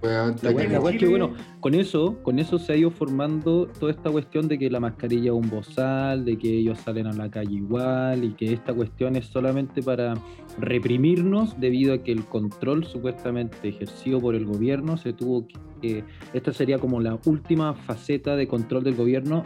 [0.00, 4.56] Que- que, bueno, con eso, con eso se ha ido formando toda esta cuestión de
[4.56, 8.30] que la mascarilla es un bozal, de que ellos salen a la calle igual y
[8.34, 10.14] que esta cuestión es solamente para
[10.60, 15.54] reprimirnos debido a que el control supuestamente ejercido por el gobierno se tuvo que...
[15.82, 19.44] que- esta sería como la última faceta de control del gobierno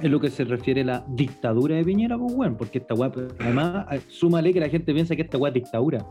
[0.00, 3.10] en lo que se refiere a la dictadura de Piñera, pues bueno, porque esta weá,
[3.40, 6.04] además, súmale que la gente piensa que esta weá es dictadura.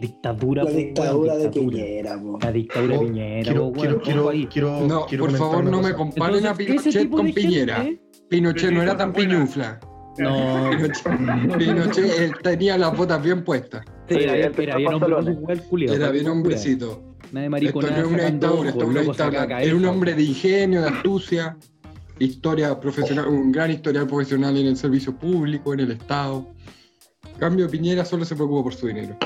[0.00, 1.76] Dictadura, La pues, dictadura de dictadura.
[1.76, 2.38] Piñera, po.
[2.40, 5.82] La dictadura de Oh, Piñera, quiero, pues, quiero, quiero, quiero- No, quiero por favor, no
[5.82, 7.76] me comparen a Entonces, Pinochet con Piñera.
[7.82, 9.34] gente- Pinochet no era tan buena.
[9.34, 9.80] piñufla.
[10.18, 11.02] No, Pinochet,
[11.58, 13.84] Pinochet, él tenía las botas bien puestas.
[14.08, 16.86] sí, era, bien- entre era bien hombre culiao, Era bien hombrecito.
[17.02, 17.08] cuida.
[17.32, 19.24] Nada de Esto mariconada no es una sacando dictadura, esto es ojos, una loco, saca
[19.30, 19.48] dictadura.
[19.48, 21.56] cabeza, Era un hombre de ingenio, de astucia,
[22.18, 26.46] historia profesional, un gran historial profesional en el servicio público, en el Estado.
[27.32, 29.16] En cambio, Piñera solo se preocupa por su dinero.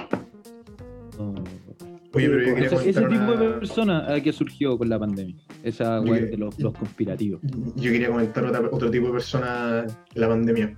[2.14, 5.34] Oye, pero yo quería Ese, tipo de persona eh, que surgió con la pandemia.
[5.62, 7.40] Esa que- de los, los conspirativos.
[7.76, 10.76] Yo quería comentar otra- otro tipo de persona la pandemia.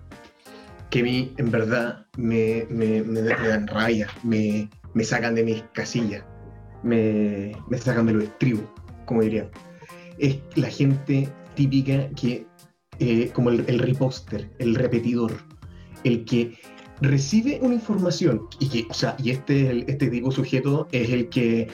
[0.91, 5.35] Que a mí, en verdad, me, me, me, da- me dan raya, me, me sacan
[5.35, 6.25] de mis casillas,
[6.85, 8.65] me, me sacan de los estribos,
[9.05, 9.51] como diría.
[10.19, 12.47] Es la gente típica que,
[12.99, 15.33] eh, como el, el reposter, el repetidor,
[16.05, 16.59] el que
[17.01, 21.69] recibe una información y que, o sea, y este, este tipo sujeto es el que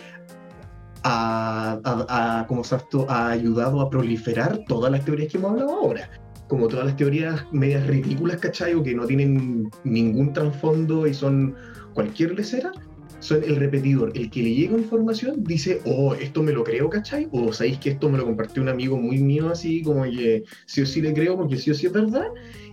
[1.02, 2.06] ha, ha-
[2.40, 2.62] ha- como
[3.08, 6.10] ha ayudado a proliferar todas las teorías que hemos hablado ahora.
[6.48, 8.74] Como todas las teorías medias ridículas, ¿cachai?
[8.74, 11.54] O que no tienen ningún trasfondo y son
[11.94, 12.72] cualquier lecera,
[13.20, 14.12] son el repetidor.
[14.14, 17.28] El que le llega información dice, oh, esto me lo creo, ¿cachai?
[17.32, 20.80] O sabéis que esto me lo compartió un amigo muy mío, así como que sí
[20.82, 22.26] o sí le creo porque sí o sí es verdad.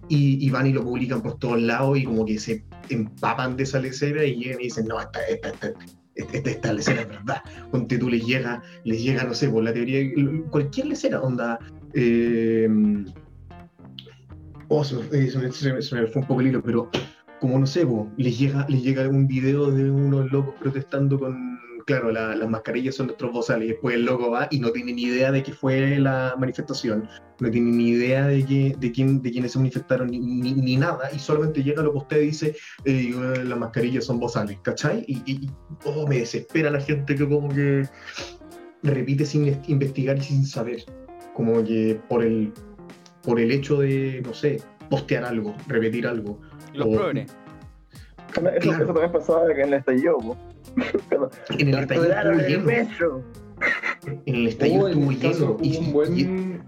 [0.09, 3.63] Y, y van y lo publican por todos lados y como que se empapan de
[3.63, 5.73] esa lecera y llegan y dicen, no, esta, esta, esta,
[6.15, 7.37] esta, esta, lecera es verdad.
[7.71, 9.99] Ponte tú, les llega, les llega, no sé, por la teoría,
[10.49, 11.59] cualquier lecera, onda.
[11.93, 12.69] eh,
[14.69, 16.89] oh, eh, se me- se me- se me fue un poco el hilo, pero
[17.39, 17.85] como no sé,
[18.17, 22.95] les llega, les llega un video de unos locos protestando con, claro, la- las mascarillas
[22.95, 25.53] son nuestros bozales, y después el loco va y no tiene ni idea de qué
[25.53, 27.07] fue la manifestación,
[27.39, 30.19] no tiene ni idea de, qué, de, quién, de quiénes se manifestaron, ni,
[30.77, 35.05] nada, y solamente llega lo que usted dice, eh, eh, las mascarillas son bozales, ¿cachai?
[35.07, 35.49] Y, y-
[35.85, 37.87] oh, me desespera la gente que como que
[38.83, 40.83] repite sin inves- investigar y sin saber,
[41.33, 42.51] como que por el,
[43.23, 46.39] por el hecho de, no sé, postear algo, repetir algo.
[46.77, 47.31] Los O- progres.
[48.29, 48.57] Eso, Claro.
[48.83, 50.17] eso también pasaba en el estallido,
[51.57, 52.65] En el estallido torturaron estuvo el lleno.
[52.65, 53.23] metro.
[54.25, 55.55] En el estallido Hubo, estuvo lleno.
[55.55, 56.63] un y- buen,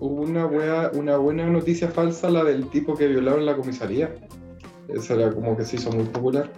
[0.00, 4.14] hubo una, wea- una buena noticia falsa, la del tipo que violaron la comisaría.
[4.88, 6.50] Esa era como que se hizo muy popular.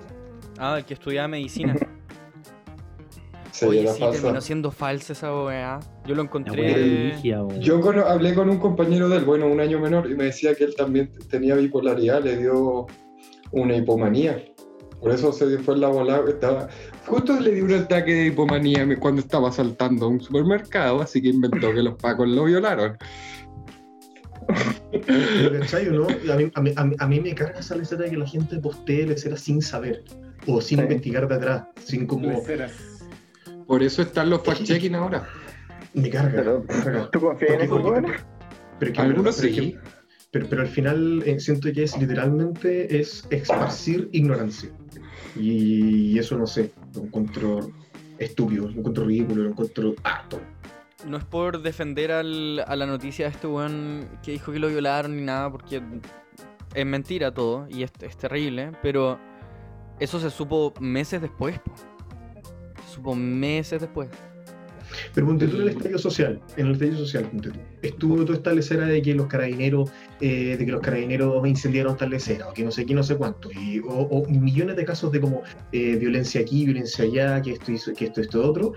[0.59, 1.75] Ah, el que estudiaba medicina.
[3.59, 4.21] Sí, Oye, sí, falsa.
[4.23, 5.81] terminó siendo falsa esa weá.
[6.07, 6.75] Yo lo encontré.
[6.75, 7.39] religia.
[7.61, 10.75] Yo hablé con un compañero del bueno, un año menor, y me decía que él
[10.77, 12.87] también tenía bipolaridad, le dio
[13.53, 14.45] una hipomanía.
[15.01, 16.23] Por eso se fue en la bola.
[16.29, 16.69] Estaba...
[17.07, 21.29] Justo le dio un ataque de hipomanía cuando estaba saltando a un supermercado, así que
[21.29, 22.97] inventó que los pacos lo violaron.
[26.31, 28.27] A mí, a, mí, a mí- a mí me carga esa lecera de que la
[28.27, 30.05] gente postee lecera sin saber
[30.47, 30.83] o sin Sí.
[30.85, 32.29] investigar de atrás, sin como.
[32.31, 32.73] Leceras.
[33.67, 35.27] Por eso están los fact-checking ahora.
[35.95, 36.33] Me carga.
[36.37, 37.11] Pero, me carga.
[37.11, 38.25] ¿Tú confías en weones?
[38.79, 39.55] Pero, que, Algunos pero, sí.
[39.73, 39.79] que-
[40.31, 44.71] pero, pero al final eh, siento que es literalmente es esparcir ignorancia.
[45.35, 47.71] Y eso no sé, lo encuentro
[48.19, 50.41] estúpido, lo encuentro ridículo, lo encuentro harto.
[51.07, 54.69] No es por defender al- a la noticia de este weón que dijo que lo
[54.69, 55.83] violaron ni nada, porque
[56.75, 59.19] es mentira todo y es, es terrible, pero
[60.01, 61.59] eso se supo meses después.
[61.61, 61.73] po.
[62.97, 64.09] Supo meses después.
[65.15, 67.59] Pero ponte tú el estallido social, en el estallido social, ponte tú.
[67.83, 69.91] Estuvo toda esta lecera de que los carabineros,
[70.23, 73.17] eh, de que los carabineros incendiaron tal lecera, o que no sé qué, no sé
[73.17, 75.43] cuánto, y, o, o millones de casos de como
[75.73, 78.73] eh, violencia aquí, violencia allá, que esto hizo, que esto, esto, otro.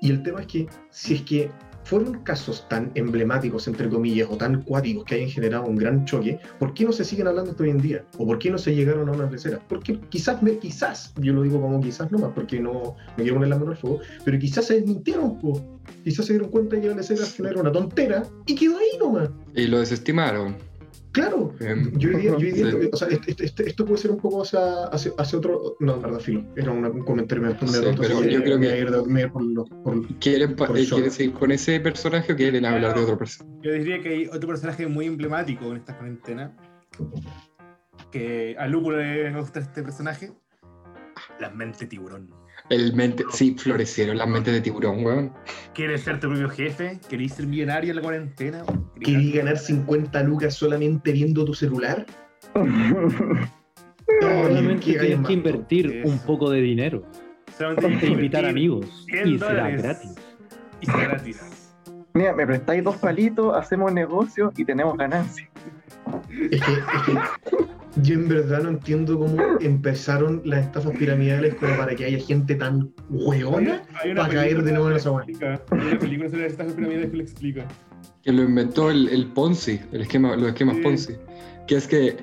[0.00, 1.50] Y el tema es que, si es que
[1.90, 6.38] fueron casos tan emblemáticos, entre comillas, o tan cuáticos que hayan generado un gran choque,
[6.60, 8.04] ¿por qué no se siguen hablando esto hoy en día?
[8.16, 9.60] ¿O por qué no se llegaron a una lecera?
[9.68, 13.58] Porque quizás, quizás, yo lo digo como quizás nomás, porque no me quiero poner la
[13.58, 15.80] mano al fuego, pero quizás se desmintieron, po.
[16.04, 18.96] quizás se dieron cuenta que la lecera al final era una tontera y quedó ahí
[19.00, 19.28] nomás.
[19.56, 20.69] Y lo desestimaron.
[21.12, 21.52] Claro,
[21.94, 22.90] yo hoy día, yo hoy día- Sí.
[22.92, 25.94] o sea, este- este- este- esto puede ser un poco hacia, hacia, hacia otro, no,
[25.96, 28.90] en verdad, filo, era una- un comentario medio Sí, tonto, pero yo creo que- ir
[28.90, 30.86] de- me voy a ir por lo- por- ¿Quieren, Por eh.
[30.88, 33.58] ¿Quieren seguir con ese personaje o quieren hablar de otro personaje?
[33.62, 36.56] Yo diría que hay otro personaje muy emblemático en esta cuarentena.
[38.10, 40.32] Que a Lúpulo le gusta este personaje.
[41.38, 42.30] Las mentes tiburón.
[42.68, 45.32] El mente, sí, florecieron las mentes de tiburón, weón.
[45.74, 47.00] ¿Quieres ser tu propio jefe?
[47.08, 48.62] ¿Querés ser millonario en la cuarentena?
[49.00, 52.06] ¿Querías ganar 50 lucas solamente viendo tu celular?
[54.20, 56.08] Solamente ¿qué tienes que invertir Eso.
[56.08, 57.04] un poco de dinero
[57.56, 60.14] Solamente tienes que invitar amigos 100 y será gratis.
[60.80, 61.74] Y será gratis.
[62.14, 65.48] Mira, me prestáis dos palitos, hacemos negocio y tenemos ganancia.
[66.50, 67.12] Es que, es que
[68.02, 72.54] yo en verdad no entiendo cómo empezaron las estafas piramidales como para que haya gente
[72.54, 73.82] tan hueona
[74.16, 75.10] para caer de nuevo en esa.
[75.10, 75.34] Hay
[75.70, 77.66] una película sobre las estafas piramidales que lo explica.
[78.30, 80.82] Que lo inventó el, el Ponzi, el esquema, los esquemas Sí.
[80.82, 81.14] Ponzi.
[81.66, 82.16] Que es que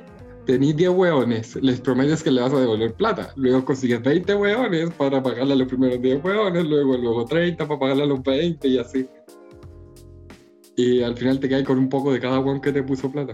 [0.46, 3.34] tenís 10 hueones, les prometes que le vas a devolver plata.
[3.36, 7.78] Luego consigues 20 hueones para pagarle a los primeros 10 hueones, luego, luego 30 para
[7.78, 9.10] pagarle a los 20 y así.
[10.78, 13.34] Y al final te caes con un poco de cada hueón que te puso plata.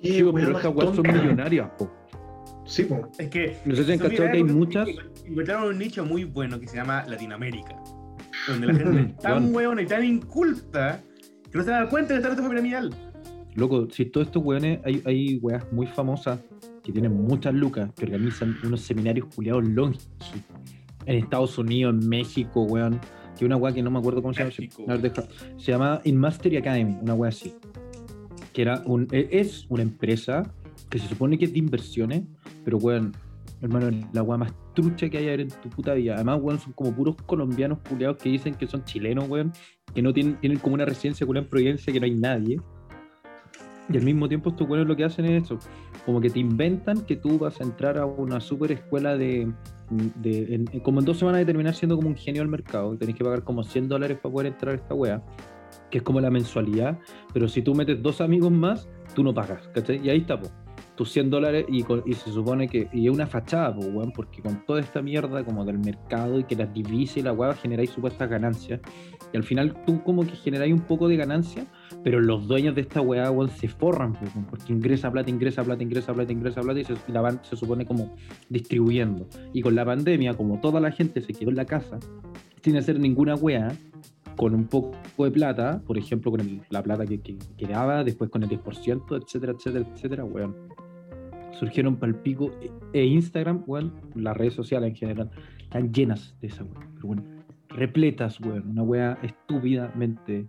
[0.00, 1.92] Qué Sí, pero estas weas son millonarias, po.
[2.64, 3.06] Sí, po.
[3.18, 3.58] Es que.
[3.66, 4.88] No sé si han cachado que hay muchas.
[5.26, 7.76] Encontraron un nicho muy bueno que se llama Latinoamérica.
[8.46, 9.54] Donde la gente es tan Weón.
[9.54, 11.02] hueona y tan inculta
[11.50, 12.94] que no se da cuenta de esta estafa piramidal.
[13.54, 16.38] Loco, si todos estos weones, hay, hay weas muy famosas
[16.82, 19.98] que tienen muchas lucas, que organizan unos seminarios culiados longi
[21.06, 23.00] en Estados Unidos, en México, weón.
[23.38, 24.50] Que una wea que no me acuerdo cómo se llama.
[24.58, 24.84] México.
[24.88, 25.22] A ver, deja.
[25.56, 27.54] Se llama In Mastery Academy, una wea así.
[28.52, 30.42] Que era un, e- es una empresa
[30.90, 32.22] que se supone que es de inversiones,
[32.64, 33.12] pero weón,
[33.60, 36.14] hermano, la wea más trucha que hay en tu puta vida.
[36.14, 39.52] Además, weón, son como puros colombianos culiados que dicen que son chilenos, weón,
[39.94, 42.60] que no tienen, tienen como una residencia culiada en Providencia que no hay nadie.
[43.90, 45.58] Y al mismo tiempo estos güeyes lo que hacen es eso,
[46.04, 49.50] como que te inventan que tú vas a entrar a una super escuela de,
[50.16, 53.14] de- en- como en dos semanas de terminar siendo como un genio del mercado, tenés
[53.16, 55.22] que pagar como 100 dólares para poder entrar a esta wea,
[55.90, 56.98] que es como la mensualidad,
[57.32, 60.06] pero si tú metes dos amigos más, tú no pagas, ¿cachai?
[60.06, 60.48] Y ahí está, po.
[60.98, 64.42] Tus 100 dólares y, y se supone que, y es una fachada, po, weón, porque
[64.42, 67.90] con toda esta mierda como del mercado y que las divisas y la weá generáis
[67.90, 68.80] supuestas ganancias,
[69.32, 71.66] y al final tú como que generáis un poco de ganancia,
[72.02, 75.62] pero los dueños de esta weá, weón, se forran, po, weón, porque ingresa plata, ingresa
[75.62, 78.16] plata, ingresa plata, ingresa plata y, se, la van, se supone como
[78.48, 79.28] distribuyendo.
[79.52, 82.00] Y con la pandemia, como toda la gente se quedó en la casa,
[82.62, 83.68] sin hacer ninguna weá,
[84.36, 84.92] con un poco
[85.24, 89.16] de plata, por ejemplo, con el- la plata que, que quedaba, después con el 10%,
[89.16, 90.54] etcétera, etcétera, etcétera, weón.
[91.58, 95.30] Surgieron palpico e, e Instagram, weón, las redes sociales en general,
[95.60, 96.88] están llenas de esa weón.
[96.94, 97.24] Pero bueno,
[97.68, 98.68] repletas, weón.
[98.70, 100.46] Una weá estúpidamente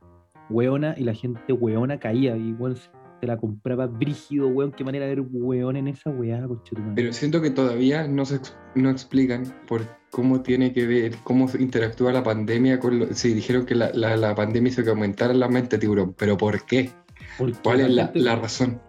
[0.49, 4.71] weona y la gente weona caía y weón se la compraba brígido, weón.
[4.71, 6.93] Qué manera de ver weón en esa weá, conchetumare.
[6.95, 8.39] Pero siento que todavía no se
[8.75, 9.81] no explican por
[10.11, 14.15] cómo tiene que ver, cómo interactúa la pandemia con lo, si dijeron que la, la,
[14.15, 16.89] la pandemia hizo que aumentara la mente tiburón, pero ¿por qué?
[17.37, 18.79] Porque ¿Cuál es la razón?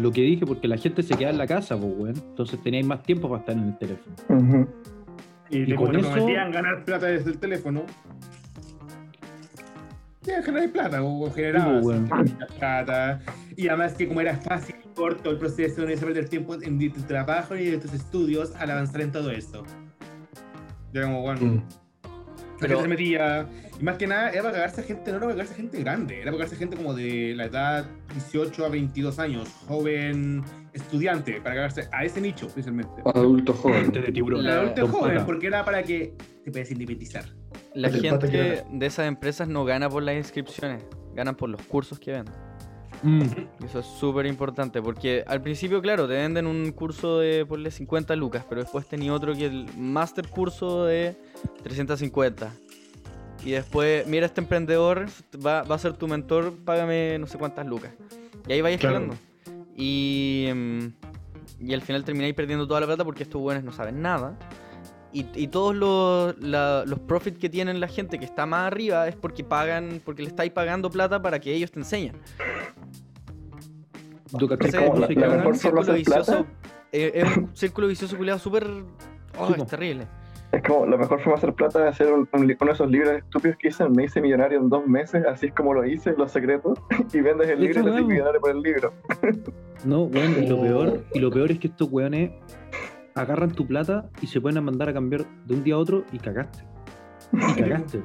[0.00, 2.16] Lo que dije, porque la gente se queda en la casa, pues, weón.
[2.16, 4.68] Entonces teníais más tiempo para estar en el teléfono.
[5.50, 7.82] Y, Y con te eso- prometían ganar plata desde el teléfono.
[10.22, 13.20] Ya generar plata, o generabas Sí, pues, plata.
[13.56, 17.00] Y además que como era fácil, corto el proceso, no necesitas perder tiempo en tu
[17.02, 19.62] trabajo y en tus estudios al avanzar en todo esto.
[20.92, 21.62] Era como, bueno, Mm.
[22.60, 23.48] La Pero- se metía.
[23.78, 25.78] Y más que nada, era para cagarse a gente, no era para cagarse a gente
[25.80, 27.84] grande, era para cagarse a gente como de la edad
[28.14, 30.42] 18 a 22 años, joven,
[30.72, 33.02] estudiante, para cagarse a ese nicho, especialmente.
[33.04, 33.92] Adulto joven.
[33.92, 34.44] de tiburón.
[34.44, 35.26] La adulta Don joven, Pata.
[35.26, 37.24] porque era para que te puedas independizar.
[37.74, 40.82] La que gente de esas empresas no gana por las inscripciones,
[41.14, 42.34] ganan por los cursos que venden.
[43.02, 43.22] Mm.
[43.64, 48.16] Eso es súper importante porque al principio, claro, te venden un curso de, ponle 50
[48.16, 51.16] lucas, pero después tenía otro que el master curso de
[51.62, 52.52] 350.
[53.44, 55.06] Y después, mira, este emprendedor
[55.44, 57.92] va, va a ser tu mentor, págame no sé cuántas lucas.
[58.48, 58.96] Y ahí vais Claro.
[58.96, 59.22] escalando.
[59.76, 60.86] Y, mm,
[61.60, 64.36] y al final termináis perdiendo toda la plata porque estos buenos no saben nada.
[65.16, 69.08] Y, y todos los, la- los profits que tienen la gente que está más arriba
[69.08, 72.16] es porque pagan, porque le estáis pagando plata para que ellos te enseñen.
[74.38, 76.18] ¿Tú cachai Entonces, la- es la un mejor forma de círculo hacer plata.
[76.42, 76.46] vicioso.
[76.92, 78.66] eh, es un círculo vicioso culiado súper.
[79.38, 80.06] Oh, Sí, es terrible.
[80.52, 82.90] Es como la mejor forma de hacer plata es hacer un- un uno de esos
[82.90, 86.12] libros estúpidos que dicen me hice millonario en dos meses, así es como lo hice,
[86.18, 86.78] los secretos,
[87.14, 88.92] y vendes el libro y te haces millonario por el libro.
[89.84, 92.32] No, weón, y lo peor, y lo peor es que estos weones
[93.16, 96.18] agarran tu plata y se pueden mandar a cambiar de un día a otro y
[96.18, 96.64] cagaste.
[97.32, 98.04] Y cagaste.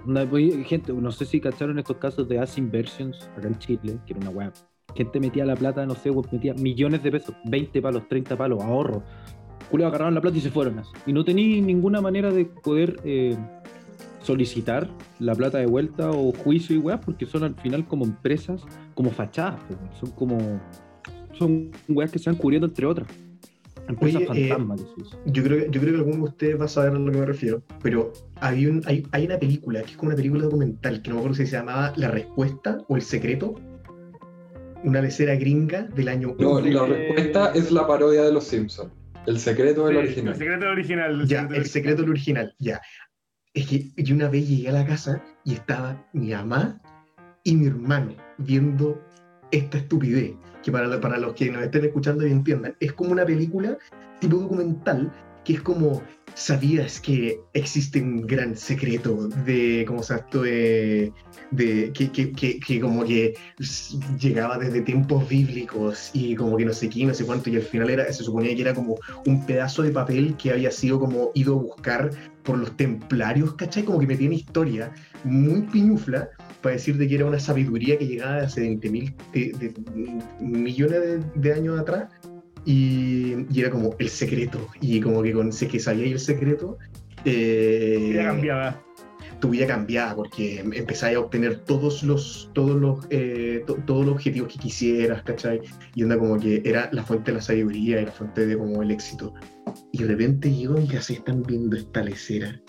[0.66, 4.22] Gente, no sé si cacharon estos casos de As Inversions acá en Chile, que era
[4.22, 4.54] una weá.
[4.96, 9.04] Gente metía la plata, no sé, metía millones de pesos, 20 palos, 30 palos, ahorro.
[9.70, 10.92] Julio agarraron la plata y se fueron así.
[11.06, 13.38] Y no tenía ninguna manera de poder eh,
[14.22, 14.90] solicitar
[15.20, 19.12] la plata de vuelta o juicio y weá, porque son al final como empresas, como
[19.12, 19.62] fachadas,
[20.00, 20.60] son como
[21.34, 23.08] son weas que se van cubriendo entre otras.
[23.92, 25.20] Empresa Oye, eh, fantasma que se hizo.
[25.26, 27.18] Yo creo, que- yo creo que alguno de ustedes va a saber a lo que
[27.20, 28.12] me refiero, pero
[28.42, 31.20] hay, un, hay, hay una película que es como una película documental, que no me
[31.22, 33.56] acuerdo si se llamaba La Respuesta o El Secreto,
[34.84, 38.92] una lecera gringa del año No, la respuesta es la parodia de los Simpsons.
[39.28, 40.34] El secreto del Sí, original.
[40.34, 41.22] El secreto original.
[41.22, 42.82] el Ya, secreto el secreto del original, ya.
[43.54, 46.82] Es que yo una vez llegué a la casa y estaba mi mamá
[47.44, 49.00] y mi hermano viendo
[49.52, 50.32] esta estupidez,
[50.64, 53.78] que para, para los que nos estén escuchando y entiendan, es como una película
[54.20, 55.12] tipo documental
[55.44, 56.02] que es como,
[56.36, 60.44] ¿sabías que existe un gran secreto de, cómo se esto?
[60.44, 61.12] de,
[61.52, 63.34] de que, que, que, que como que
[64.20, 67.64] llegaba desde tiempos bíblicos y como que no sé qué, no sé cuánto, y al
[67.64, 71.32] final era, se suponía que era como un pedazo de papel que había sido como
[71.34, 72.12] ido a buscar
[72.44, 73.84] por los templarios, ¿cachai?
[73.84, 74.94] Como que me tiene historia
[75.24, 76.30] muy piñufla
[76.62, 79.14] para decir de que era una sabiduría que llegaba de hace 20 mil
[80.40, 82.12] millones de, de años atrás
[82.66, 86.78] y, y era como el secreto y como que con sé que sabía el secreto
[87.26, 88.82] eh, Ya cambiaba.
[89.40, 94.06] tu vida cambiaba porque em- empezabas a obtener todos los todos los eh, to- todos
[94.06, 95.62] los objetivos que quisieras, ¿cachai?
[95.96, 98.82] Y onda como que era la fuente de la sabiduría y la fuente de como
[98.84, 99.34] el éxito.
[99.92, 102.60] Y de repente llego y así están viendo esta lecera.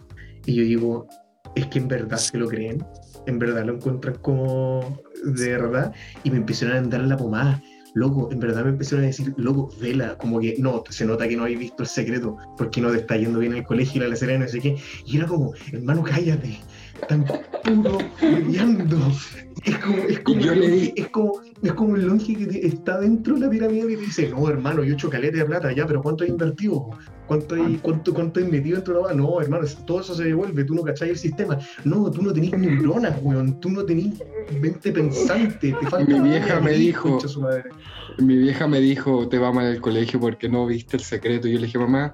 [0.47, 1.07] Y yo digo,
[1.55, 2.83] es que en verdad se lo creen,
[3.27, 5.93] en verdad lo encuentran como de verdad.
[6.25, 7.63] Y me empezaron a en la pomada.
[7.95, 11.37] Loco, en verdad me empezaron a decir, loco, vela, como que no, se nota que
[11.37, 14.33] no habéis visto el secreto, porque no te está yendo bien el colegio y la
[14.33, 14.77] y no sé qué.
[15.05, 16.59] Y era como, hermano, cállate,
[17.07, 18.99] tan puro hueveando.
[19.65, 23.35] Es como, es como, yo le es como, es como el longe que está dentro
[23.35, 25.87] de la pirámide y te dice, no, hermano, yo he hecho caleta de plata, ya,
[25.87, 26.91] pero ¿cuánto hay invertido?
[27.27, 29.15] ¿Cuánto hay, cuánto, cuánto hay metido dentro de la?
[29.15, 31.59] No, hermano, todo eso se devuelve, tú no cachai el sistema.
[31.85, 34.15] No, tú no tenés neuronas, weón, tú no tenés
[34.61, 36.13] mente pensante, te falta...
[36.13, 37.65] Mi vieja me dijo- concha su madre.
[38.19, 41.49] Mi vieja me dijo, te va mal el colegio porque no viste el secreto.
[41.49, 42.13] Y yo le dije, mamá,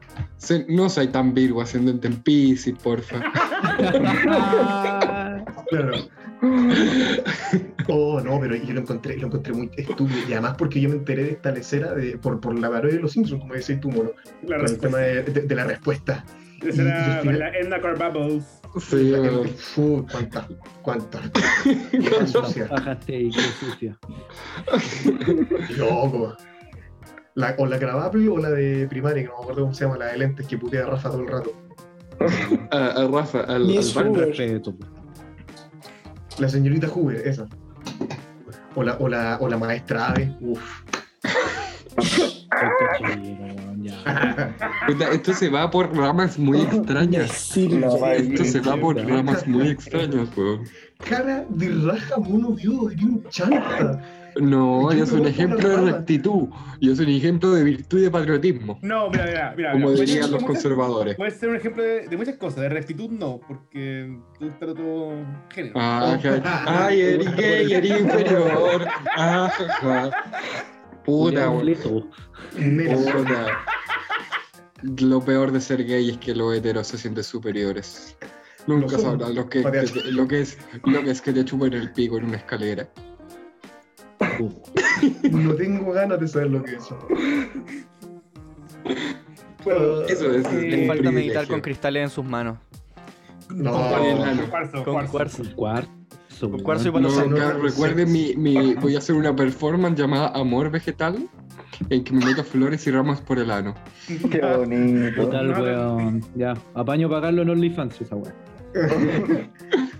[0.69, 3.21] no soy tan virgo ascendente en Pisces, porfa.
[5.71, 5.93] Claro.
[7.91, 10.19] Oh, no, pero yo lo encontré, lo encontré muy estúpido.
[10.29, 13.01] Y además porque yo me enteré de esta lecera de, por, por la parodia de
[13.01, 13.91] los Simpsons, como decís tú,
[14.47, 16.23] La con el tema de, de- de la respuesta.
[16.61, 18.61] Esa era final- la Edna Bubbles.
[18.79, 19.13] Sí.
[19.57, 20.47] Fu, cuántas,
[20.83, 21.31] cuántas.
[21.93, 22.67] Vieja sucia.
[22.71, 23.99] Bajaste y qué sucia.
[25.79, 26.37] Loco.
[27.35, 29.97] La, o la grabable o la de primaria, que no me acuerdo cómo se llama,
[29.97, 31.53] la de lentes que putea a Rafa todo el rato.
[32.71, 34.15] A, a Rafa, al, al.
[34.15, 34.77] Respeto.
[36.39, 37.47] La señorita Hoover, esa.
[38.75, 40.33] O la, o la, o la maestra Ave.
[40.41, 40.83] Uf.
[41.97, 44.55] Qué cochino, weón, ya.
[44.87, 47.31] Puta, Esto se va por ramas muy extrañas.
[47.33, 48.07] Sí, No.
[48.07, 50.65] Esto se va por ramas muy extrañas, weón.
[51.09, 54.01] Cara de raja mono viudo, de un chanta.
[54.41, 56.49] No, Yo soy un ejemplo de rectitud.
[56.81, 58.79] Yo soy un ejemplo de virtud y de patriotismo.
[58.83, 59.73] No, mira, mira, mira.
[59.73, 60.01] Como mira.
[60.01, 61.17] Dirían los muchas- conservadores.
[61.17, 62.61] Puede ser un ejemplo de, de muchas cosas.
[62.61, 65.13] De rectitud no, porque gusta el otro
[65.51, 65.75] género.
[65.77, 68.87] Ah, ja- Ay, eres gay, eres inferior.
[69.17, 70.11] Ah, ja.
[71.05, 71.51] Puta.
[75.01, 78.17] Lo peor de ser gay es que los heteros se sienten superiores.
[78.67, 82.19] Nunca sabrán lo que- lo, que es, lo que es que te chupen el pico
[82.19, 82.89] en una escalera.
[85.31, 86.99] No tengo ganas de saber lo que es eso.
[89.65, 90.53] Bueno, Eso es.
[90.53, 92.59] Le un falta meditar con cristales en sus manos.
[93.55, 95.43] No, con cuarzo, Con cuarzo.
[95.55, 95.91] cuarzo.
[96.41, 100.29] Con cuarzo y No, acá nota- recuerden mi, mi- Voy a hacer una performance llamada
[100.35, 101.29] Amor Vegetal,
[101.91, 103.75] en que me meto flores y ramas por el ano.
[104.07, 105.23] Qué bonito.
[105.25, 106.25] Total, No, weón.
[106.37, 108.35] Ya, apaño pagarlo en OnlyFans esa weón.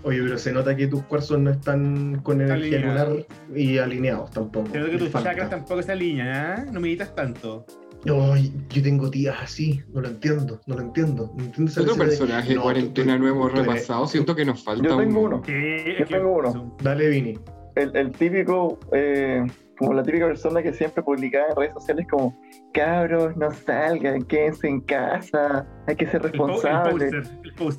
[0.03, 4.69] Oye, pero se nota que tus cuarzos no están con energía lunar y alineados tampoco.
[4.71, 6.71] Creo que Les tus chakras tampoco se alinean, ¿eh?
[6.71, 7.65] No meditas tanto.
[8.05, 11.33] Ay, yo tengo tías así, no lo entiendo, no lo entiendo.
[11.37, 14.07] No entiendo esa Otro de- personaje No, cuarentena tú- nuevo tú repasado.
[14.07, 15.41] Siento que nos falta Yo tengo un- uno.
[15.45, 15.53] Sí,
[15.99, 16.77] Yo tengo uno.
[16.81, 17.37] Dale, Vini.
[17.75, 19.45] El, el típico, eh,
[19.79, 22.37] como la típica persona que siempre publicaba en redes sociales como,
[22.73, 27.31] cabros, no salgan, quédense en casa, hay que ser El, po- el responsables.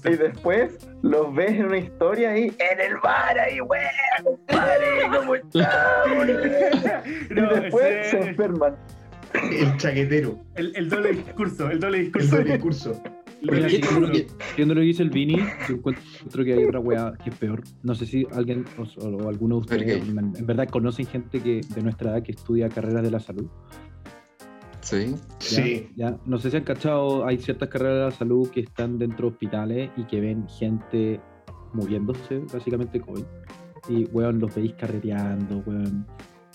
[0.06, 3.84] Y después los ves en una historia ahí, en el bar ahí, weón.
[7.30, 8.76] Y después ese- se enferman.
[9.32, 12.36] El chaquetero, el, el doble discurso, el doble discurso.
[12.36, 13.02] El doble Mira, ¿Qué- siguiendo, lo discurso.
[13.40, 15.38] Que, siguiendo lo que dice el Vini,
[15.68, 17.62] yo encuentro que hay otra weá que es peor.
[17.82, 21.60] No sé si alguien o, o alguno de ustedes en, en verdad conocen gente que
[21.74, 23.46] de nuestra edad que estudia carreras de la salud.
[24.80, 25.14] Sí.
[25.14, 25.16] ¿ya?
[25.38, 25.88] Sí.
[25.96, 26.18] ¿Ya?
[26.26, 29.32] No sé si han cachado, hay ciertas carreras de la salud que están dentro de
[29.34, 31.20] hospitales y que ven gente
[31.72, 33.24] muriéndose, básicamente COVID.
[33.88, 36.06] Y, weón, los veis carreteando, weón.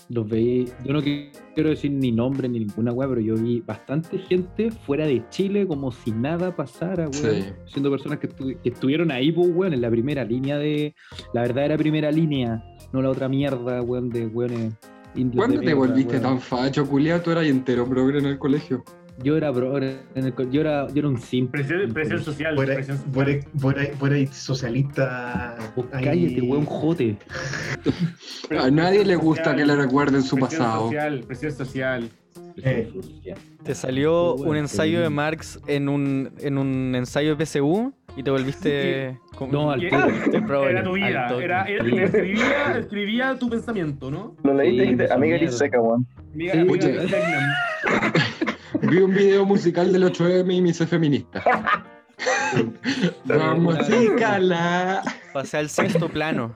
[0.08, 3.60] Los veí, yo no qui- quiero decir ni nombre ni ninguna weá, pero yo vi
[3.60, 7.12] bastante gente fuera de Chile como si nada pasara, weón.
[7.14, 7.44] Sí.
[7.66, 10.94] Siendo personas que, estu- que estuvieron ahí, pues, weón, en la primera línea de.
[11.32, 14.74] La verdadera primera línea, no la otra mierda, weón, de weones.
[15.14, 16.22] ¿Cuándo de te mierda, volviste weón.
[16.22, 17.22] tan facho, culiado?
[17.22, 18.84] Tú eras entero progre en el colegio.
[19.22, 21.50] Yo era bro, en el co- yo era, yo era un simp.
[21.50, 22.54] Presión, presión social.
[22.54, 23.50] Fuera, presión fuera, social.
[23.58, 25.56] fuera, fuera socialista.
[25.74, 27.16] Vos ahí- cállate, weón, jote.
[28.60, 30.84] A nadie le gusta social, que le recuerden su presión pasado.
[30.86, 32.10] Social, presión social.
[32.58, 32.90] Eh.
[33.64, 38.30] Te salió un ensayo de Marx en un, en un ensayo de PSU y te
[38.30, 39.18] volviste.
[39.36, 40.70] como- No, al toque.
[40.70, 41.28] Era tu vida.
[41.42, 44.36] Era, escribía, escribía tu pensamiento, ¿no?
[44.44, 46.06] Lo leíste y dijiste, amiga eres seca, weón.
[46.32, 47.02] Amiga, Sí, amiga.
[48.88, 51.42] Vi un video musical del 8M y me hice feminista.
[53.24, 53.76] Vamos,
[54.18, 55.02] cala.
[55.32, 56.54] Pasé al sexto plano.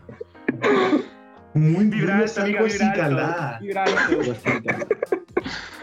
[1.54, 3.66] Muy Vibrante, así, vibrante.
[3.66, 4.86] Vibrante.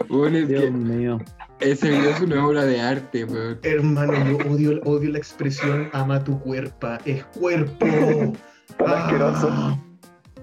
[0.08, 1.18] Bueno, es Dios que mío.
[1.60, 3.58] ese video es una obra de arte, weón.
[3.62, 7.86] Hermano, yo odio, odio la expresión ama tu cuerpo, es cuerpo.
[8.78, 9.78] Tan asqueroso.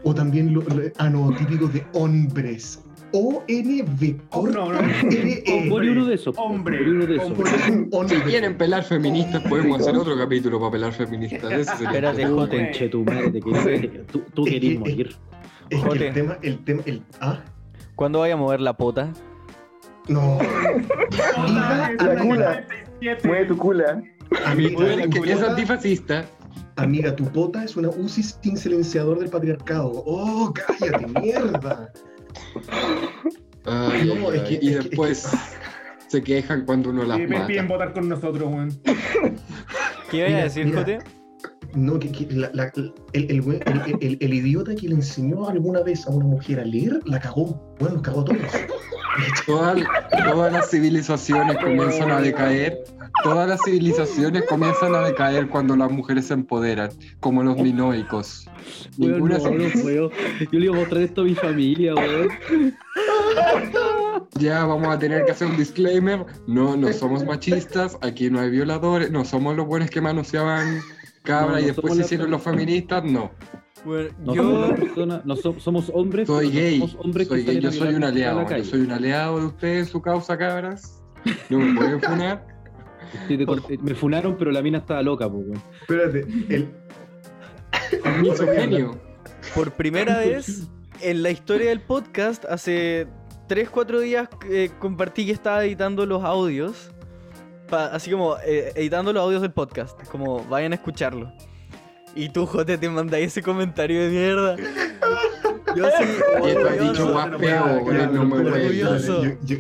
[0.04, 2.80] O también lo, lo- ah, no, típico de hombres.
[3.18, 4.18] O-N-B.
[4.32, 4.80] Oh, no, no.
[5.70, 6.36] Pon uno de esos.
[6.38, 8.10] Hombre, uno de esos.
[8.10, 11.52] Si quieren pelar feministas, podemos hacer otro capítulo para pelar feministas.
[11.82, 12.58] Espérate, el- Tú, Jote.
[12.58, 13.42] conche tu madre,
[14.34, 15.16] tú, querís que- morir.
[15.70, 16.08] Es que Jote.
[16.10, 17.02] el tema, el tema, el.
[17.22, 17.40] Ah,
[17.96, 19.14] ¿Cuándo vaya a mover la pota?
[20.10, 20.38] no.
[21.98, 22.66] La cula.
[23.02, 23.28] 97.
[23.28, 24.04] Mueve tu cula.
[24.46, 24.94] Amiga,
[25.26, 26.26] es antifascista.
[26.76, 30.04] amiga, tu pota es una UCI sin silenciador del patriarcado.
[30.06, 31.92] Oh, cállate, mierda.
[33.66, 35.28] Ay, No, ay, es que- y es que- después
[36.08, 37.74] se quejan cuando uno las Sí, me piden mata.
[37.74, 38.80] votar con nosotros, weón.
[40.12, 40.80] ¿Qué iba a decir, mira.
[40.80, 41.00] Jote?
[41.76, 45.82] No, que, que la- la- el, el, el- el- el idiota que le enseñó alguna
[45.82, 47.62] vez a una mujer a leer, la cagó.
[47.80, 48.38] Bueno, cagó a todos.
[49.46, 49.78] Todas,
[50.26, 52.84] todas las civilizaciones comienzan a decaer.
[53.24, 56.90] Todas las civilizaciones comienzan a decaer cuando las mujeres se empoderan,
[57.22, 58.46] como los minoicos.
[58.98, 59.50] Ninguna no.
[59.50, 60.10] Yo
[60.52, 62.28] le iba a mostrar esto a mi familia, weón.
[64.38, 66.26] Ya vamos a tener que hacer un disclaimer.
[66.48, 70.82] No, no somos machistas, aquí no hay violadores, no somos los buenos que manoseaban
[71.26, 73.32] cabra No, y después se hicieron los feministas, no.
[73.84, 75.06] Bueno, No somos yo.
[75.26, 76.28] no so- somos hombres.
[76.28, 76.80] Soy gay.
[76.80, 77.62] somos hombres soy que gay.
[77.62, 78.48] Yo soy un aliado.
[78.50, 81.04] Yo soy un aliado de ustedes en su causa, cabras.
[81.50, 82.48] No me pueden funar.
[83.28, 85.46] Sí, te corté- me funaron, pero la mina estaba loca, pues.
[85.82, 86.20] Espérate,
[86.50, 86.70] el.
[88.22, 89.00] Misogenio.
[89.54, 90.68] Por primera vez
[91.02, 93.08] en la historia del podcast, hace
[93.48, 96.92] 3-4 días eh, compartí que estaba editando los audios.
[97.70, 100.00] Pa- así como eh, editando los audios del podcast.
[100.10, 101.32] Como vayan a escucharlo.
[102.16, 104.56] Y tú, Jote, te mandáis ese comentario de mierda.
[105.76, 105.94] Yo has
[106.40, 106.84] orgulloso.
[106.92, 108.78] dicho guapeo, güey, no me voy.
[108.78, 109.58] Yo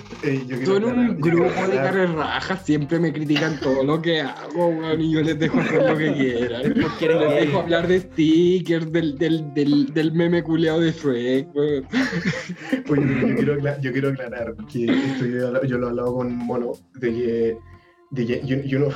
[0.63, 1.49] Tú en un aclarar- grupo de
[1.79, 5.59] aclarar- caras rajas siempre me critican todo lo que hago, weón, y yo les dejo
[5.59, 6.61] hacer lo que quieran.
[7.35, 11.85] Les dejo hablar de stickers, del, del, del, del meme culeado de Shrek, weón.
[11.91, 16.15] Oye, pero yo quiero, acla- yo quiero aclarar que esto yo, yo lo he hablado
[16.15, 17.57] con Mono, de que,
[18.11, 18.87] de que yo, yo no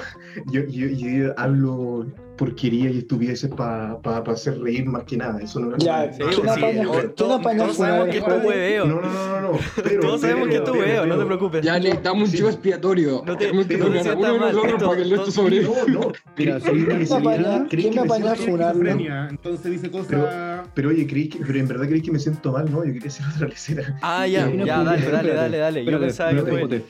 [0.52, 2.06] yo, yo, yo hablo
[2.38, 5.42] porquería y estupideces para pa, pa hacer reír más que nada.
[5.42, 8.24] Eso no es Ya, Sí, ¿quién pues sí, apaña, no, quién todos- sabemos que es
[8.24, 8.48] Jote?
[8.48, 8.86] hueveo.
[8.86, 9.60] No, no, no, no, no.
[9.84, 11.62] Pero, Todos sabemos que pero- esto es pero- hueveo, no te preocupes.
[11.66, 12.38] Ya necesitamos un Sí.
[12.38, 13.24] chivo expiatorio.
[13.26, 15.74] No te- que no te uno mal, nosotros esto- para que el resto to- sobreviva.
[15.90, 16.12] No, no.
[16.38, 17.68] Mira, soy una ¿Creí que ¿Quién me apaña?
[17.68, 18.68] creí ¿Quién que a siento- funar?
[18.72, 20.68] Esquizofrenia, Entonces dice cosas.
[20.74, 22.86] Pero oye, creí que, pero en verdad creí que me siento mal, ¿no?
[22.86, 23.98] Yo quería hacer otra lecera.
[24.02, 25.84] Ah, ya, una ya, dale, dale, dale, dale.
[25.86, 26.84] Yo pensaba que fue.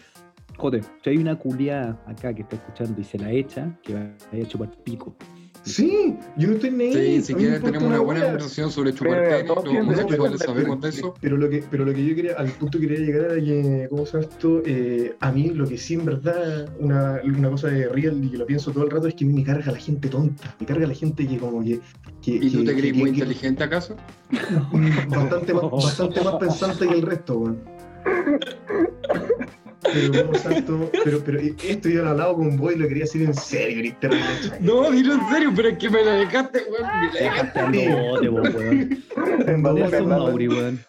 [0.60, 0.82] Jote.
[1.03, 4.47] Si hay una culiada acá que está escuchando y se la echa, que vaya a
[4.47, 5.16] chupar pico.
[5.64, 6.93] Sí, yo no estoy ni ahí.
[7.18, 11.14] Sí, si quieren tenemos una buena conversación sobre chupar Pero, pene, los sabemos de eso.
[11.20, 13.88] Pero lo que, pero lo que yo quería, al punto que quería llegar era que,
[13.89, 14.62] ¿cómo se llama esto?
[14.66, 18.38] Eh, a mí lo que sí en verdad, una, una cosa de real y que
[18.38, 20.66] lo pienso todo el rato es que a mí me carga la gente tonta, me
[20.66, 21.82] carga la gente que como que...
[22.22, 23.95] que ¿Y tú te crees que- muy que- inteligente acaso?
[25.10, 27.60] Bastante más, bastante más pensante que el resto, weón.
[29.82, 30.92] Pero, ¿cómo salto?
[31.06, 33.80] Pero, pero esto yo lo he hablado con vos y lo quería decir en serio,
[33.80, 34.26] eres terrible.
[34.60, 36.88] No, dilo en serio, pero es que me la dejaste, weón.
[37.14, 37.60] me la dejaste.
[37.60, 39.04] Al bote, weón.
[39.48, 40.80] En base a Eres un la- Mauri, weón.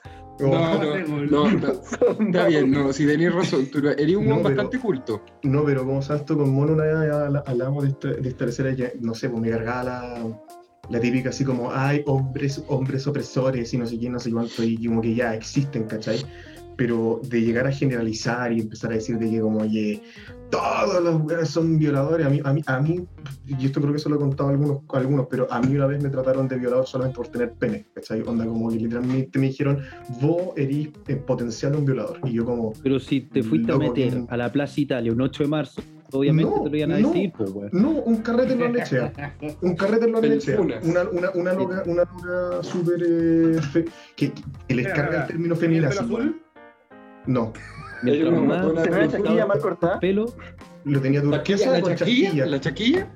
[0.40, 1.68] No, no, no, no,
[2.28, 5.22] está bien, no, si tenés razón, tú eres un pero- bastante culto.
[5.42, 8.90] No, pero como salto con Mono una vez habla- hablamos de esta, de esta tercera
[9.00, 10.26] no sé, pues me cargaba la,
[10.88, 14.64] la típica así como, hay hombres, hombres opresores y no sé quién, no sé cuánto,
[14.64, 16.24] y como que ya existen, ¿cachai?
[16.80, 20.00] Pero de llegar a generalizar y empezar a decir de que como, oye,
[20.48, 23.06] todos los weones son violadores, a mí, a mí, a mí,
[23.46, 25.76] y esto creo que se lo he contado a algunos, a algunos, pero a mí
[25.76, 28.22] una vez me trataron de violador solamente por tener pene, ¿cachai?
[28.22, 29.78] Onda como que literalmente me dijeron,
[30.22, 34.24] vos erís en potencial un violador, y yo como, Pero si te fuiste a meter
[34.30, 37.08] a la Plaza Italia un 8 de marzo, obviamente No, te lo iban a no.
[37.12, 37.68] decir, pues, weón.
[37.74, 39.00] no, un carrete en la leche,
[39.60, 40.82] un carrete en la El leche, Funas.
[40.82, 43.84] una, una, una loca, una loca súper, eh, fe-
[44.16, 44.32] que,
[44.66, 46.42] que les carga el término ¿tenía el feminazi, pelo azul?
[47.26, 47.52] No,
[48.02, 50.00] Mientras Hay una- más una- ¿Tenés la chaquilla mal cortada?
[50.00, 50.26] pelo,
[50.84, 51.80] lo tenía ¿La turquesa chaquilla?
[51.82, 52.46] con ¿La chaquilla?
[52.46, 53.08] ¿La chaquilla?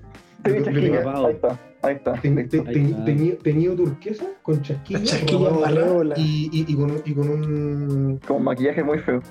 [0.42, 1.26] Tenía Lo- lo tenía- chaquilla.
[1.26, 2.12] Ahí está, ahí está.
[2.20, 3.05] Ten- ten- Ahí ten- está.
[3.07, 6.14] tenía- Tenía turquesa con chasquilla, La chasquilla robado atrás, malévola.
[6.18, 9.22] y, y, y con, un- y con un Con maquillaje muy feo.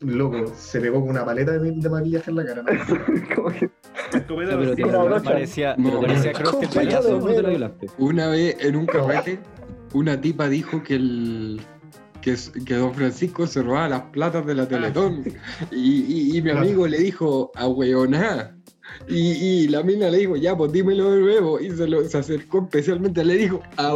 [0.00, 2.62] loco, se pegó con una paleta de, de maquillaje en la cara.
[2.62, 2.66] ¿no?
[3.36, 3.70] Como que-
[4.14, 5.22] Escopeta pero te brocha.
[5.22, 6.00] Parecía, No.
[6.00, 7.20] parecía Cross el payaso.
[7.20, 7.86] ¿cómo te la violaste?
[7.98, 9.40] Una vez en un carrete,
[9.94, 11.60] una tipa dijo que el
[12.26, 15.22] que, que don Francisco se robaba las platas de la Teletón.
[15.70, 15.76] Y,
[16.32, 17.66] y- y mi amigo le dijo, a
[19.08, 21.60] Y, y la mina le dijo, ya, pues dímelo de nuevo.
[21.60, 23.94] Y se, lo, se acercó especialmente, le dijo, a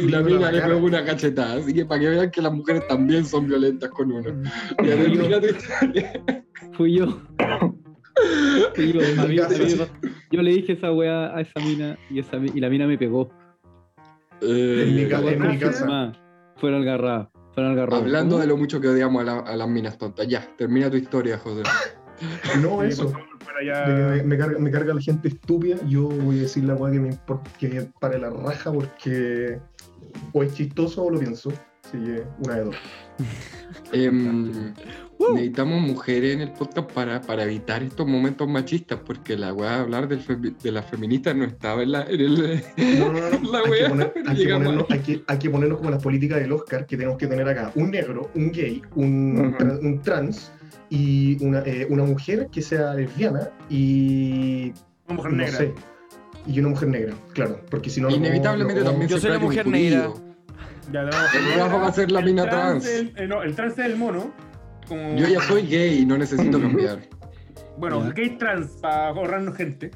[0.00, 1.56] Y la mina a la le pegó una cachetada.
[1.60, 4.42] Así que para que vean que las mujeres también son violentas con uno.
[4.78, 6.22] Termina tu historia.
[6.72, 7.20] Fui yo.
[8.74, 9.86] Fui yo, amigo, amigo.
[10.30, 13.28] Yo le dije esa weá a esa mina y, esa, y la mina me pegó.
[14.40, 15.02] Eh, mi
[15.32, 16.12] en mi casa.
[16.62, 17.28] Fueron algarradas.
[17.54, 18.02] Fueron algarradas.
[18.02, 20.28] Hablando de lo mucho que odiamos a, la- a las minas tontas.
[20.28, 21.62] Ya, termina tu historia, José.
[22.62, 23.12] No, eso.
[23.66, 26.92] Ya- me, me carga, me carga la gente estúpida, yo voy a decir la weá
[26.92, 29.58] que me importa, que me pare la raja porque
[30.32, 31.52] o es chistoso o lo pienso.
[31.84, 32.76] Así que una de dos.
[35.32, 39.80] Necesitamos mujeres en el podcast para, para evitar estos momentos machistas, porque la weá de
[39.80, 40.20] hablar del
[40.62, 42.62] de las feministas no estaba en, la, en el.
[42.98, 43.52] No, no, no, no.
[43.52, 46.02] La Hay, que poner- hay que Llegamos ponernos, hay, que, hay que ponernos como las
[46.02, 47.72] políticas del Oscar que tenemos que tener acá.
[47.74, 50.50] Un negro, un gay, un, trans
[50.90, 54.72] y una, eh, una mujer que sea lesbiana y
[55.06, 55.58] Una mujer no negra.
[55.58, 55.72] sé.
[56.46, 58.10] Y una mujer negra, claro, porque si no...
[58.10, 60.10] no- Inevitablemente no- también Yo soy la hay un mujer negra.
[60.92, 61.04] Ya,
[61.56, 62.84] vamos a ser la mina trans.
[62.86, 64.32] el- eh, no, el trans es el mono.
[64.88, 67.00] Como, Yo ya soy gay y no necesito cambiar.
[67.78, 68.12] Bueno, Ya.
[68.12, 69.90] gay trans para ahorrarnos gente.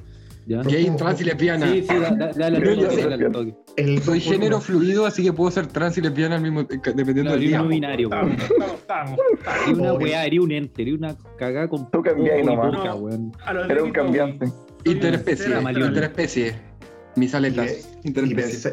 [0.48, 0.62] ¿Ya?
[0.62, 1.66] Gay, trans y lesbiana.
[1.72, 3.54] Sí, sí, da- da- dale Yo toque, dale al toque.
[3.76, 7.36] El Soy género fluido, así que puedo ser trans y lesbiana al mismo dependiendo Claro,
[7.40, 7.62] del día.
[7.62, 8.06] binario.
[8.06, 8.36] Estamos,
[8.78, 9.78] estamos, estamos.
[9.78, 12.76] Una weá, haría un ente, haría una cagada con Tú cambiáis nomás.
[12.76, 12.94] boca,
[13.52, 13.64] No.
[13.68, 14.46] Era un cambiante.
[14.84, 16.54] Interespecie, interespecie.
[17.16, 17.98] Mis aletas.
[18.04, 18.72] Interespecie.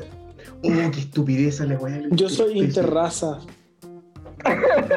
[0.61, 2.01] Oh, qué estupidez la weá.
[2.11, 3.39] Yo soy interraza.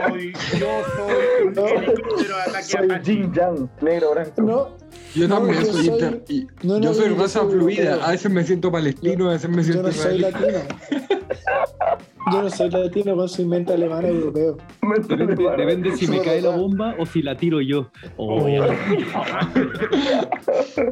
[0.08, 1.66] Soy- Yo soy un No.
[1.66, 3.12] helicóptero de ataque Soy Apache.
[3.12, 4.42] Jin Yang, negro blanco.
[4.42, 4.68] No,
[5.14, 7.50] Yo No, también yo soy, soy- inter- y- no, no, yo soy yo raza soy
[7.52, 8.04] fluida.
[8.06, 10.58] A veces me siento palestino, a veces me yo siento no soy latino.
[12.32, 14.56] Yo no soy latino con su mente alemana y europeo.
[15.08, 17.90] Depende, depende si me cae la bomba o si la tiro yo.
[18.16, 18.48] Oh, Oh.
[18.48, 18.64] ya.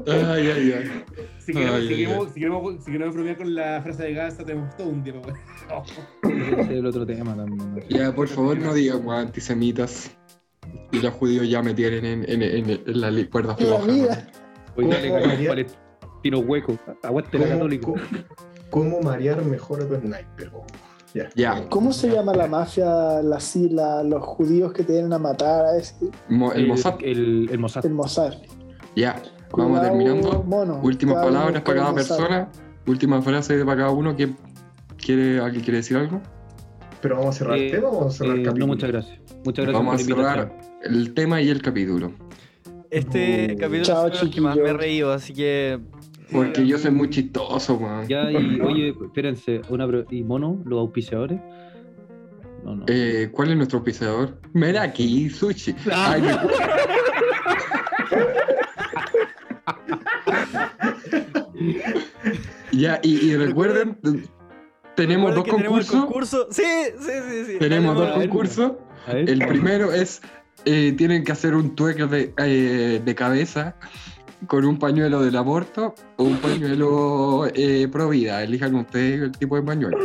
[0.07, 1.05] Ay, ay, ay.
[1.45, 4.45] Si queremos, Ay, si, queremos, si, queremos, si queremos bromear con la frase de Gaza,
[4.45, 5.15] tenemos todo un día
[6.23, 7.75] Ese es el otro tema también.
[7.75, 7.81] ¿no?
[7.89, 10.11] Ya, por favor, no digamos antisemitas.
[10.91, 13.87] Y los judíos ya me tienen en, en, en, en la cuerda floja.
[15.49, 16.79] palestino hueco.
[17.03, 17.93] Aguante la ¿Cómo, católica.
[18.71, 20.51] cómo, marear mejor a tu sniper?
[21.15, 21.29] Ya.
[21.37, 25.77] Ya, ¿Cómo se llama la mafia, la, los judíos que te vienen a matar a
[25.77, 25.95] ese?
[26.29, 26.97] Mo- el Mossad.
[27.03, 27.87] El, el Mossad.
[27.87, 28.33] El Mossad.
[28.97, 29.23] Ya,
[29.63, 30.43] vamos Cuidado, terminando.
[30.45, 30.81] mono.
[30.83, 32.49] Últimas Cuidado palabras para cada persona.
[32.87, 34.15] Última frase para cada uno.
[34.17, 34.37] ¿Quién
[34.97, 36.21] quiere, ¿Alguien quiere decir algo?
[37.01, 38.67] Pero vamos a cerrar Eh, el tema o vamos a cerrar el Eh, capítulo.
[38.67, 39.19] no, muchas gracias.
[39.45, 42.13] Muchas gracias Vamos a cerrar el tema y el capítulo.
[42.91, 43.59] Este Oh.
[43.59, 45.81] capítulo Chao, es el que más me he reído, así que.
[46.33, 48.07] Porque yo soy muy chistoso, man.
[48.09, 51.41] Ya, y oye, espérense, una ¿y mono, los auspiciadores?
[52.65, 52.85] No, no.
[52.89, 54.39] Eh, ¿Cuál es nuestro pisador?
[54.55, 55.75] Meraki Sushi.
[55.93, 56.23] Ay,
[62.73, 63.99] ya, y, y recuerden,
[64.97, 66.01] tenemos ¿Recuerdan dos concursos.
[66.05, 66.47] concurso?
[66.51, 66.63] Sí,
[66.99, 67.59] sí, sí, sí.
[67.59, 68.73] Tenemos dos concursos.
[69.09, 70.23] El primero es,
[70.65, 73.77] eh, tienen que hacer un tuerco de, eh, de cabeza
[74.47, 78.43] con un pañuelo del aborto o un pañuelo eh, pro vida.
[78.43, 79.99] Elijan ustedes el tipo de pañuelo.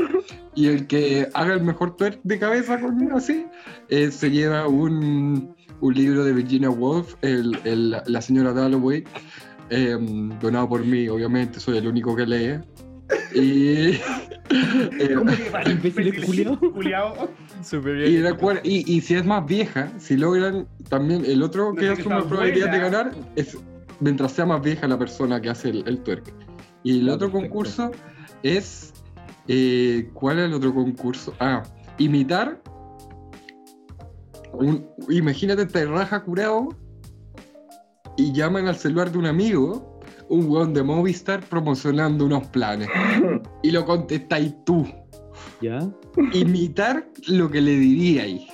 [0.55, 3.45] Y el que haga el mejor tuerco de cabeza con así,
[3.89, 9.03] eh, se lleva un, un libro de Virginia Woolf, el, el- la señora Dalloway,
[9.69, 9.97] eh,
[10.41, 12.59] donado por mí, obviamente, soy el único que lee.
[13.33, 13.89] Y,
[14.99, 15.69] eh, ¿Cómo que para
[18.09, 18.21] Y,
[18.63, 22.29] y, y si es más vieja, si logran también el otro No que una está
[22.29, 23.57] probabilidad de ganar es
[23.99, 26.33] mientras sea más vieja la persona que hace el, el twerk.
[26.83, 27.47] Y el Ah, otro perfecto.
[27.55, 27.91] concurso
[28.43, 28.93] es.
[29.47, 31.33] eh, ¿Cuál es el otro concurso?
[31.39, 31.63] Ah,
[31.97, 32.61] imitar.
[34.53, 36.69] un- imagínate, te raja curado
[38.19, 42.89] y llaman al celular de un amigo, un weón de Movistar promocionando unos planes.
[43.63, 44.87] Y lo contestáis tú.
[45.61, 45.79] ¿Ya?
[46.33, 48.47] Imitar lo que le diría ahí.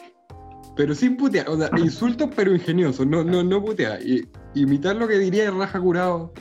[0.75, 4.01] Pero sin putear, o sea, insultos pero ingeniosos, no, no, no putear.
[4.01, 6.33] I- imitar lo que diría el raja curado.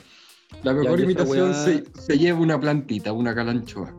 [0.63, 3.95] La mejor y imitación se, se lleva una plantita, una calanchoa.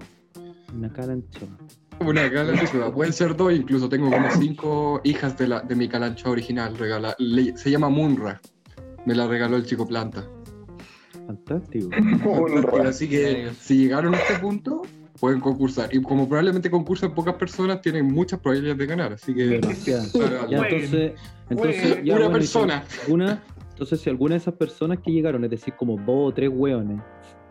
[0.73, 1.49] Una calanchoa.
[1.99, 6.31] Una calanchoa, pueden ser dos, incluso tengo como cinco hijas de, la, de mi calanchoa
[6.31, 6.75] original.
[6.77, 8.41] regala- le- se llama Munra.
[9.05, 10.25] Me la regaló el chico planta.
[11.27, 11.89] Fantástico.
[12.85, 14.81] Así que si llegaron a este punto,
[15.19, 15.93] pueden concursar.
[15.93, 19.13] Y como probablemente concursan pocas personas, tienen muchas probabilidades de ganar.
[19.13, 19.59] Así que.
[19.85, 19.97] Ya,
[20.67, 21.13] entonces,
[21.49, 22.05] entonces Jueguen.
[22.05, 22.83] ya, una bueno, y si persona.
[23.03, 26.49] alguna- entonces, si alguna de esas personas que llegaron, es decir, como dos o tres
[26.53, 27.01] hueones,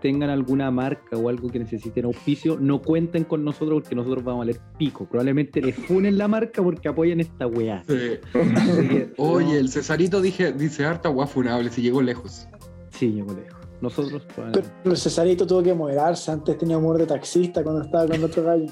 [0.05, 4.43] tengan alguna marca o algo que necesiten auspicio, no cuenten con nosotros porque nosotros vamos
[4.43, 5.07] a valer pico.
[5.07, 7.83] Probablemente les funen la marca porque apoyan esta weá.
[7.89, 8.19] Sí.
[8.35, 12.47] Así que, Oye, no, el Cesarito dije, dice harta guafunable si llegó lejos.
[12.91, 13.59] Sí, llegó lejos.
[13.81, 14.91] Nosotros, Pero probablemente.
[14.91, 16.31] el Cesarito tuvo que moderarse.
[16.31, 18.67] Antes tenía humor de taxista cuando estaba con otro gallo.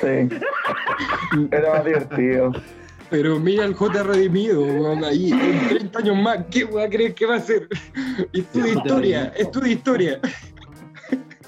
[0.00, 0.36] Sí.
[1.52, 2.52] Era más divertido.
[3.08, 7.24] Pero mira el J redimido, weón, ahí, en 30 años más, ¿qué weá crees que
[7.24, 7.68] va a hacer?
[8.32, 9.42] Estudia El J historia, redimido.
[9.44, 10.20] estudia historia.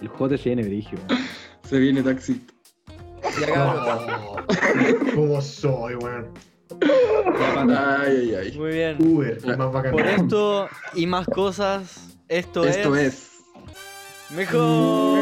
[0.01, 0.99] El JCN Brigio.
[1.69, 2.03] Se viene.
[2.03, 4.47] Ya, cabrón.
[5.15, 6.29] ¿Cómo soy, weón?
[7.71, 8.59] Ay, ay, ay.
[8.59, 8.97] Muy bien.
[9.01, 9.93] Uber, el más bacán.
[9.93, 13.07] Por esto y más cosas, esto, Esto es.
[13.07, 13.29] es.
[14.31, 15.19] Mejor.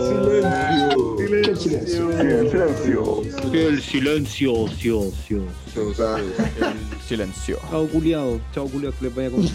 [0.00, 1.16] silencio.
[1.16, 2.12] Qué silencio.
[2.12, 3.24] Sí, silencio.
[3.52, 4.66] El silencio,
[5.26, 5.36] sí.
[7.06, 7.58] Silencio.
[7.70, 8.40] Chao, culiado.
[8.52, 9.50] Chao, culiado, que les vaya con el.